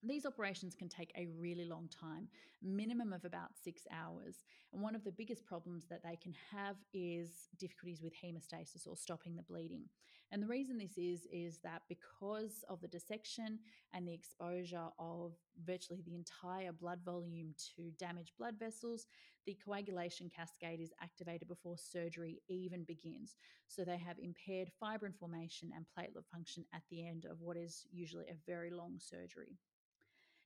These 0.02 0.24
operations 0.24 0.74
can 0.74 0.88
take 0.88 1.12
a 1.14 1.28
really 1.38 1.66
long 1.66 1.90
time, 1.90 2.28
minimum 2.62 3.12
of 3.12 3.26
about 3.26 3.50
six 3.62 3.82
hours. 3.92 4.36
And 4.72 4.80
one 4.80 4.94
of 4.94 5.04
the 5.04 5.12
biggest 5.12 5.44
problems 5.44 5.84
that 5.90 6.02
they 6.02 6.16
can 6.16 6.32
have 6.50 6.76
is 6.94 7.50
difficulties 7.58 8.00
with 8.00 8.14
hemostasis 8.14 8.86
or 8.86 8.96
stopping 8.96 9.36
the 9.36 9.42
bleeding. 9.42 9.84
And 10.32 10.42
the 10.42 10.46
reason 10.46 10.78
this 10.78 10.96
is, 10.96 11.26
is 11.30 11.58
that 11.64 11.82
because 11.90 12.64
of 12.70 12.80
the 12.80 12.88
dissection 12.88 13.58
and 13.92 14.08
the 14.08 14.14
exposure 14.14 14.86
of 14.98 15.34
virtually 15.62 16.02
the 16.06 16.14
entire 16.14 16.72
blood 16.72 17.00
volume 17.04 17.52
to 17.76 17.90
damaged 17.98 18.32
blood 18.38 18.54
vessels, 18.58 19.06
the 19.46 19.56
coagulation 19.64 20.30
cascade 20.34 20.80
is 20.80 20.92
activated 21.02 21.48
before 21.48 21.76
surgery 21.76 22.40
even 22.48 22.84
begins. 22.84 23.36
So 23.68 23.84
they 23.84 23.98
have 23.98 24.18
impaired 24.18 24.70
fibrin 24.78 25.12
formation 25.12 25.70
and 25.74 25.86
platelet 25.86 26.26
function 26.32 26.64
at 26.74 26.82
the 26.90 27.06
end 27.06 27.26
of 27.30 27.40
what 27.40 27.56
is 27.56 27.86
usually 27.90 28.26
a 28.26 28.36
very 28.46 28.70
long 28.70 28.98
surgery. 28.98 29.56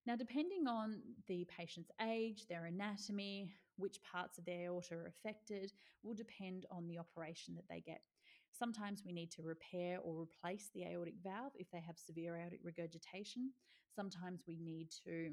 Now, 0.07 0.17
depending 0.17 0.67
on 0.67 1.01
the 1.29 1.47
patient's 1.47 1.91
age, 2.01 2.47
their 2.47 2.67
anatomy, 2.67 3.55
which 3.77 4.03
parts 4.03 4.39
of 4.39 4.45
their 4.45 4.67
aorta 4.67 4.95
are 4.95 5.07
affected, 5.07 5.73
will 6.03 6.15
depend 6.15 6.67
on 6.71 6.87
the 6.87 6.99
operation 6.99 7.55
that 7.55 7.65
they 7.69 7.81
get. 7.81 8.03
Sometimes 8.53 9.03
we 9.05 9.13
need 9.13 9.31
to 9.33 9.43
repair 9.43 9.99
or 10.01 10.23
replace 10.23 10.71
the 10.75 10.85
aortic 10.85 11.15
valve 11.25 11.53
if 11.57 11.71
they 11.73 11.81
have 11.81 11.99
severe 11.99 12.37
aortic 12.37 12.61
regurgitation. 12.63 13.51
Sometimes 13.97 14.43
we 14.47 14.57
need 14.57 14.91
to 15.07 15.31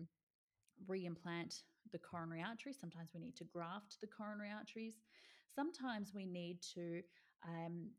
reimplant 0.89 1.63
the 1.91 1.99
coronary 1.99 2.43
artery. 2.47 2.73
Sometimes 2.73 3.11
we 3.13 3.19
need 3.19 3.35
to 3.37 3.43
graft 3.43 3.97
the 4.01 4.07
coronary 4.07 4.49
arteries. 4.55 5.01
Sometimes 5.53 6.13
we 6.13 6.25
need 6.25 6.59
to 6.73 7.01
um, 7.47 7.89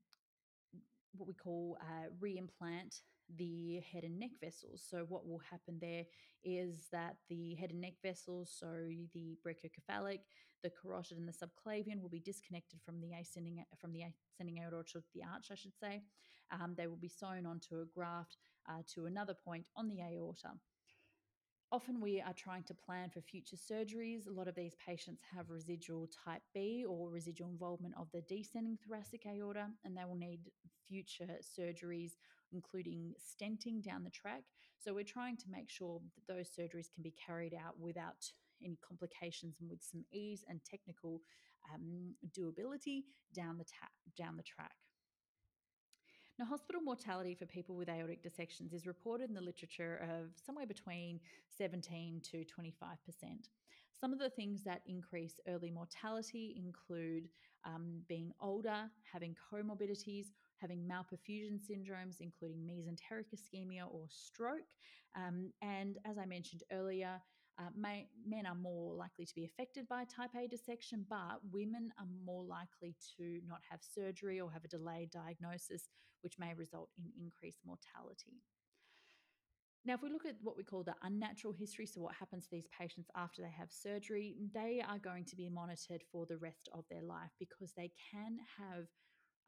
what 1.15 1.29
we 1.29 1.35
call 1.35 1.77
uh, 1.81 2.09
reimplant 2.23 3.01
the 3.37 3.81
head 3.93 4.05
and 4.05 4.19
neck 4.19 4.33
vessels. 4.43 4.83
So, 4.89 5.05
what 5.09 5.27
will 5.27 5.41
happen 5.51 5.79
there 5.81 6.05
is 6.45 6.89
that 6.93 7.17
the 7.29 7.55
head 7.55 7.71
and 7.71 7.81
neck 7.81 7.95
vessels, 8.03 8.55
so 8.59 8.69
the 9.15 9.37
brachiocephalic, 9.47 10.21
the 10.63 10.71
carotid, 10.71 11.19
and 11.19 11.29
the 11.29 11.33
subclavian, 11.33 12.01
will 12.01 12.09
be 12.09 12.21
disconnected 12.21 12.81
from 12.85 13.01
the 13.01 13.13
ascending 13.13 13.65
from 13.81 13.93
the 13.93 14.03
ascending 14.03 14.63
aorta, 14.63 15.03
the 15.15 15.23
arch, 15.23 15.49
I 15.51 15.55
should 15.55 15.77
say. 15.79 16.03
Um, 16.51 16.75
they 16.77 16.87
will 16.87 16.97
be 16.97 17.09
sewn 17.09 17.47
onto 17.47 17.81
a 17.81 17.87
graft 17.87 18.37
uh, 18.69 18.83
to 18.95 19.07
another 19.07 19.35
point 19.35 19.65
on 19.77 19.89
the 19.89 20.01
aorta. 20.03 20.51
Often 21.73 22.03
we 22.03 22.21
are 22.21 22.35
trying 22.35 22.65
to 22.65 22.75
plan 22.75 23.09
for 23.09 23.23
future 23.23 23.57
surgeries. 23.57 24.29
A 24.29 24.31
lot 24.31 24.47
of 24.47 24.55
these 24.55 24.77
patients 24.87 25.23
have 25.35 25.49
residual 25.49 26.07
type 26.25 26.43
B 26.53 26.85
or 26.87 27.09
residual 27.09 27.49
involvement 27.49 27.95
of 27.97 28.09
the 28.13 28.21
descending 28.21 28.77
thoracic 28.77 29.25
aorta, 29.27 29.69
and 29.83 29.97
they 29.97 30.05
will 30.05 30.15
need 30.17 30.51
future 30.87 31.39
surgeries, 31.41 32.13
including 32.53 33.15
stenting 33.19 33.83
down 33.83 34.05
the 34.05 34.11
track. 34.11 34.43
So 34.79 34.93
we're 34.93 35.03
trying 35.05 35.39
to 35.39 35.51
make 35.51 35.71
sure 35.71 36.03
that 36.15 36.35
those 36.35 36.51
surgeries 36.51 36.93
can 36.93 37.03
be 37.03 37.15
carried 37.27 37.55
out 37.55 37.81
without 37.81 38.31
any 38.63 38.77
complications 38.87 39.57
and 39.59 39.71
with 39.71 39.83
some 39.83 40.05
ease 40.13 40.45
and 40.51 40.61
technical 40.63 41.23
um, 41.73 42.15
doability 42.39 43.05
down 43.35 43.57
the 43.57 43.65
ta- 43.65 43.97
down 44.23 44.37
the 44.37 44.43
track. 44.43 44.73
Now, 46.39 46.47
hospital 46.47 46.81
mortality 46.81 47.35
for 47.35 47.45
people 47.45 47.77
with 47.77 47.89
aortic 47.91 48.23
dissections 48.23 48.73
is 48.73 48.87
reported 48.87 49.29
in 49.29 49.35
the 49.35 49.41
literature 49.41 50.01
of 50.03 50.31
somewhere 50.45 50.67
between 50.67 51.21
17 51.57 52.23
to 52.31 52.39
25%. 52.39 52.45
Some 54.01 54.13
of 54.13 54.19
the 54.19 54.31
things 54.31 54.65
that 54.65 54.81
increase 54.87 55.39
early 55.47 55.71
mortality 55.71 56.55
include 56.57 57.29
um, 57.65 58.01
being 58.09 58.33
older, 58.41 58.91
having 59.13 59.37
comorbidities, 59.53 60.29
having 60.57 60.89
malperfusion 60.89 61.61
syndromes, 61.61 62.17
including 62.21 62.67
mesenteric 62.67 63.27
ischemia 63.35 63.85
or 63.91 64.07
stroke. 64.09 64.71
Um, 65.15 65.53
and 65.61 65.99
as 66.07 66.17
I 66.19 66.25
mentioned 66.25 66.63
earlier, 66.73 67.21
uh, 67.59 67.71
may, 67.77 68.09
men 68.27 68.47
are 68.47 68.55
more 68.55 68.95
likely 68.95 69.27
to 69.27 69.35
be 69.35 69.45
affected 69.45 69.89
by 69.89 70.05
type 70.05 70.31
A 70.37 70.49
dissection, 70.49 71.05
but 71.09 71.41
women 71.51 71.93
are 71.99 72.07
more 72.25 72.45
likely 72.45 72.95
to 73.19 73.41
not 73.47 73.61
have 73.71 73.81
surgery 73.83 74.41
or 74.41 74.51
have 74.51 74.65
a 74.65 74.69
delayed 74.69 75.11
diagnosis, 75.11 75.89
which 76.23 76.39
may 76.39 76.55
result 76.55 76.89
in 76.99 77.05
increased 77.23 77.61
mortality. 77.65 78.41
Now, 79.85 79.95
if 79.95 80.03
we 80.03 80.11
look 80.11 80.27
at 80.27 80.37
what 80.43 80.57
we 80.57 80.63
call 80.63 80.85
the 80.85 80.95
unnatural 81.03 81.53
history, 81.53 81.87
so 81.87 82.01
what 82.01 82.15
happens 82.15 82.45
to 82.45 82.51
these 82.53 82.69
patients 82.79 83.11
after 83.17 83.43
they 83.43 83.51
have 83.51 83.73
surgery, 83.73 84.37
they 84.55 84.83
are 84.89 84.99
going 84.99 85.25
to 85.25 85.37
be 85.37 85.49
monitored 85.49 86.03
for 86.13 86.25
the 86.25 86.37
rest 86.37 86.69
of 86.73 86.85
their 86.89 87.03
life 87.03 87.31
because 87.41 87.73
they 87.77 87.91
can 88.13 88.39
have 88.59 88.87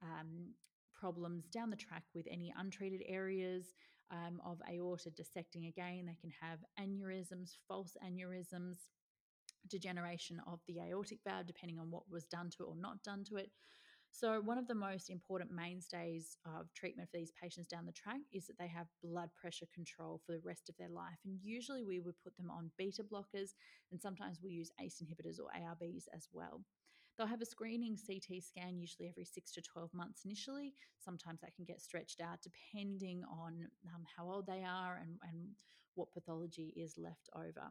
um, 0.02 0.50
problems 0.94 1.46
down 1.46 1.70
the 1.70 1.76
track 1.76 2.02
with 2.14 2.26
any 2.30 2.52
untreated 2.58 3.02
areas 3.06 3.74
um, 4.10 4.40
of 4.44 4.58
aorta 4.70 5.10
dissecting 5.10 5.66
again. 5.66 6.06
They 6.06 6.16
can 6.20 6.32
have 6.40 6.58
aneurysms, 6.80 7.56
false 7.68 7.96
aneurysms, 8.04 8.76
degeneration 9.68 10.40
of 10.46 10.60
the 10.66 10.80
aortic 10.80 11.18
valve, 11.26 11.46
depending 11.46 11.78
on 11.78 11.90
what 11.90 12.10
was 12.10 12.24
done 12.24 12.50
to 12.50 12.64
it 12.64 12.66
or 12.66 12.76
not 12.76 13.02
done 13.02 13.24
to 13.24 13.36
it. 13.36 13.50
So, 14.10 14.40
one 14.40 14.58
of 14.58 14.68
the 14.68 14.76
most 14.76 15.10
important 15.10 15.50
mainstays 15.50 16.36
of 16.46 16.72
treatment 16.72 17.10
for 17.10 17.16
these 17.16 17.32
patients 17.32 17.66
down 17.66 17.84
the 17.84 17.92
track 17.92 18.20
is 18.32 18.46
that 18.46 18.56
they 18.58 18.68
have 18.68 18.86
blood 19.02 19.30
pressure 19.34 19.66
control 19.74 20.20
for 20.24 20.32
the 20.32 20.42
rest 20.44 20.68
of 20.68 20.76
their 20.76 20.88
life. 20.88 21.18
And 21.24 21.40
usually 21.42 21.82
we 21.82 21.98
would 21.98 22.14
put 22.22 22.36
them 22.36 22.48
on 22.48 22.70
beta 22.78 23.02
blockers, 23.02 23.54
and 23.90 24.00
sometimes 24.00 24.38
we 24.40 24.50
use 24.50 24.70
ACE 24.80 25.02
inhibitors 25.02 25.40
or 25.40 25.50
ARBs 25.58 26.04
as 26.14 26.28
well. 26.32 26.62
They'll 27.16 27.26
have 27.28 27.42
a 27.42 27.46
screening 27.46 27.96
CT 27.96 28.42
scan 28.42 28.76
usually 28.76 29.08
every 29.08 29.24
six 29.24 29.52
to 29.52 29.62
12 29.62 29.94
months 29.94 30.24
initially. 30.24 30.74
Sometimes 30.98 31.40
that 31.40 31.54
can 31.54 31.64
get 31.64 31.80
stretched 31.80 32.20
out 32.20 32.40
depending 32.42 33.22
on 33.24 33.68
um, 33.94 34.04
how 34.16 34.28
old 34.28 34.46
they 34.46 34.64
are 34.64 34.98
and, 35.00 35.18
and 35.22 35.48
what 35.94 36.12
pathology 36.12 36.72
is 36.76 36.94
left 36.98 37.28
over. 37.36 37.70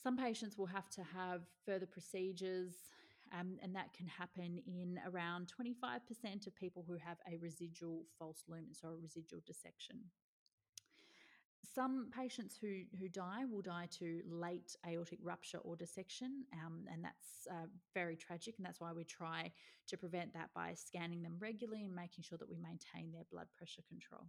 Some 0.00 0.16
patients 0.16 0.56
will 0.56 0.66
have 0.66 0.88
to 0.90 1.02
have 1.02 1.42
further 1.66 1.86
procedures, 1.86 2.72
um, 3.36 3.56
and 3.62 3.74
that 3.74 3.92
can 3.92 4.06
happen 4.06 4.62
in 4.66 5.00
around 5.06 5.50
25% 5.60 6.46
of 6.46 6.54
people 6.54 6.84
who 6.86 6.96
have 6.96 7.18
a 7.30 7.36
residual 7.38 8.04
false 8.16 8.44
lumen, 8.48 8.72
so 8.72 8.88
a 8.88 8.96
residual 8.96 9.40
dissection. 9.44 9.96
Some 11.74 12.10
patients 12.16 12.56
who, 12.60 12.82
who 12.98 13.08
die 13.08 13.44
will 13.44 13.60
die 13.60 13.88
to 13.98 14.22
late 14.26 14.74
aortic 14.86 15.18
rupture 15.22 15.58
or 15.58 15.76
dissection, 15.76 16.44
um, 16.54 16.84
and 16.90 17.04
that's 17.04 17.46
uh, 17.50 17.66
very 17.94 18.16
tragic. 18.16 18.54
And 18.56 18.66
that's 18.66 18.80
why 18.80 18.92
we 18.92 19.04
try 19.04 19.52
to 19.88 19.96
prevent 19.96 20.32
that 20.32 20.50
by 20.54 20.74
scanning 20.74 21.22
them 21.22 21.36
regularly 21.38 21.84
and 21.84 21.94
making 21.94 22.24
sure 22.24 22.38
that 22.38 22.48
we 22.48 22.56
maintain 22.56 23.12
their 23.12 23.24
blood 23.30 23.48
pressure 23.56 23.82
control. 23.86 24.26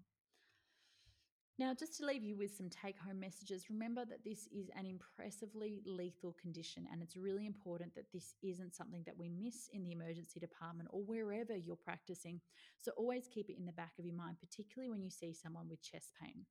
Now, 1.58 1.74
just 1.74 1.98
to 1.98 2.06
leave 2.06 2.24
you 2.24 2.38
with 2.38 2.56
some 2.56 2.70
take 2.70 2.98
home 2.98 3.20
messages, 3.20 3.70
remember 3.70 4.06
that 4.06 4.24
this 4.24 4.48
is 4.48 4.70
an 4.78 4.86
impressively 4.86 5.82
lethal 5.86 6.34
condition, 6.42 6.88
and 6.90 7.02
it's 7.02 7.18
really 7.18 7.46
important 7.46 7.94
that 7.96 8.12
this 8.14 8.34
isn't 8.42 8.76
something 8.76 9.04
that 9.06 9.18
we 9.18 9.28
miss 9.28 9.70
in 9.74 9.84
the 9.84 9.92
emergency 9.92 10.40
department 10.40 10.88
or 10.94 11.04
wherever 11.04 11.58
you're 11.58 11.76
practicing. 11.76 12.40
So, 12.78 12.92
always 12.96 13.28
keep 13.28 13.50
it 13.50 13.58
in 13.58 13.66
the 13.66 13.74
back 13.74 13.92
of 14.00 14.06
your 14.06 14.16
mind, 14.16 14.38
particularly 14.40 14.90
when 14.90 15.04
you 15.04 15.10
see 15.10 15.34
someone 15.34 15.68
with 15.68 15.82
chest 15.82 16.14
pain. 16.22 16.46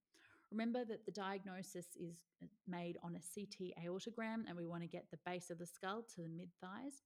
Remember 0.50 0.84
that 0.84 1.04
the 1.04 1.12
diagnosis 1.12 1.86
is 1.96 2.16
uh, 2.42 2.46
made 2.66 2.96
on 3.02 3.16
a 3.16 3.20
CT 3.34 3.72
aortogram, 3.84 4.44
and 4.46 4.56
we 4.56 4.66
want 4.66 4.82
to 4.82 4.88
get 4.88 5.10
the 5.10 5.18
base 5.26 5.50
of 5.50 5.58
the 5.58 5.66
skull 5.66 6.02
to 6.14 6.22
the 6.22 6.28
mid 6.28 6.48
thighs. 6.60 7.02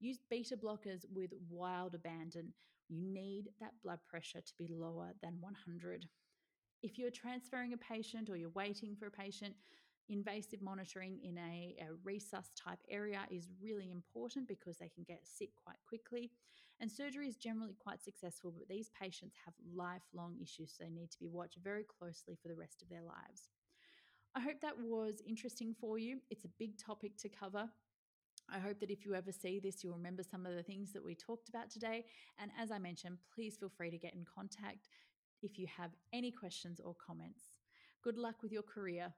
Use 0.00 0.18
beta 0.28 0.56
blockers 0.56 1.04
with 1.14 1.30
wild 1.48 1.94
abandon. 1.94 2.52
You 2.88 3.00
need 3.00 3.50
that 3.60 3.72
blood 3.82 4.00
pressure 4.08 4.40
to 4.40 4.52
be 4.58 4.68
lower 4.68 5.12
than 5.22 5.36
100. 5.40 6.06
If 6.82 6.98
you're 6.98 7.10
transferring 7.10 7.72
a 7.72 7.78
patient 7.78 8.28
or 8.28 8.36
you're 8.36 8.50
waiting 8.50 8.96
for 8.96 9.06
a 9.06 9.10
patient, 9.10 9.54
invasive 10.08 10.60
monitoring 10.60 11.18
in 11.22 11.38
a, 11.38 11.76
a 11.80 11.94
resus 12.06 12.50
type 12.56 12.80
area 12.90 13.20
is 13.30 13.48
really 13.62 13.90
important 13.90 14.48
because 14.48 14.76
they 14.78 14.88
can 14.88 15.04
get 15.04 15.20
sick 15.24 15.50
quite 15.64 15.78
quickly. 15.88 16.30
And 16.82 16.90
surgery 16.90 17.28
is 17.28 17.36
generally 17.36 17.76
quite 17.80 18.02
successful, 18.02 18.52
but 18.58 18.68
these 18.68 18.90
patients 19.00 19.36
have 19.44 19.54
lifelong 19.72 20.34
issues, 20.42 20.74
so 20.76 20.82
they 20.82 20.90
need 20.90 21.12
to 21.12 21.18
be 21.20 21.28
watched 21.28 21.58
very 21.62 21.84
closely 21.84 22.36
for 22.42 22.48
the 22.48 22.56
rest 22.56 22.82
of 22.82 22.88
their 22.88 23.04
lives. 23.04 23.50
I 24.34 24.40
hope 24.40 24.60
that 24.62 24.76
was 24.76 25.22
interesting 25.24 25.76
for 25.80 25.96
you. 25.96 26.18
It's 26.28 26.44
a 26.44 26.58
big 26.58 26.76
topic 26.76 27.16
to 27.18 27.28
cover. 27.28 27.70
I 28.50 28.58
hope 28.58 28.80
that 28.80 28.90
if 28.90 29.04
you 29.04 29.14
ever 29.14 29.30
see 29.30 29.60
this, 29.60 29.84
you'll 29.84 29.94
remember 29.94 30.24
some 30.28 30.44
of 30.44 30.56
the 30.56 30.62
things 30.64 30.92
that 30.92 31.04
we 31.04 31.14
talked 31.14 31.48
about 31.48 31.70
today. 31.70 32.04
And 32.40 32.50
as 32.60 32.72
I 32.72 32.78
mentioned, 32.78 33.18
please 33.32 33.56
feel 33.56 33.68
free 33.68 33.92
to 33.92 33.98
get 33.98 34.14
in 34.14 34.24
contact 34.24 34.88
if 35.40 35.60
you 35.60 35.68
have 35.68 35.92
any 36.12 36.32
questions 36.32 36.80
or 36.84 36.94
comments. 36.94 37.42
Good 38.02 38.18
luck 38.18 38.42
with 38.42 38.50
your 38.50 38.62
career. 38.62 39.14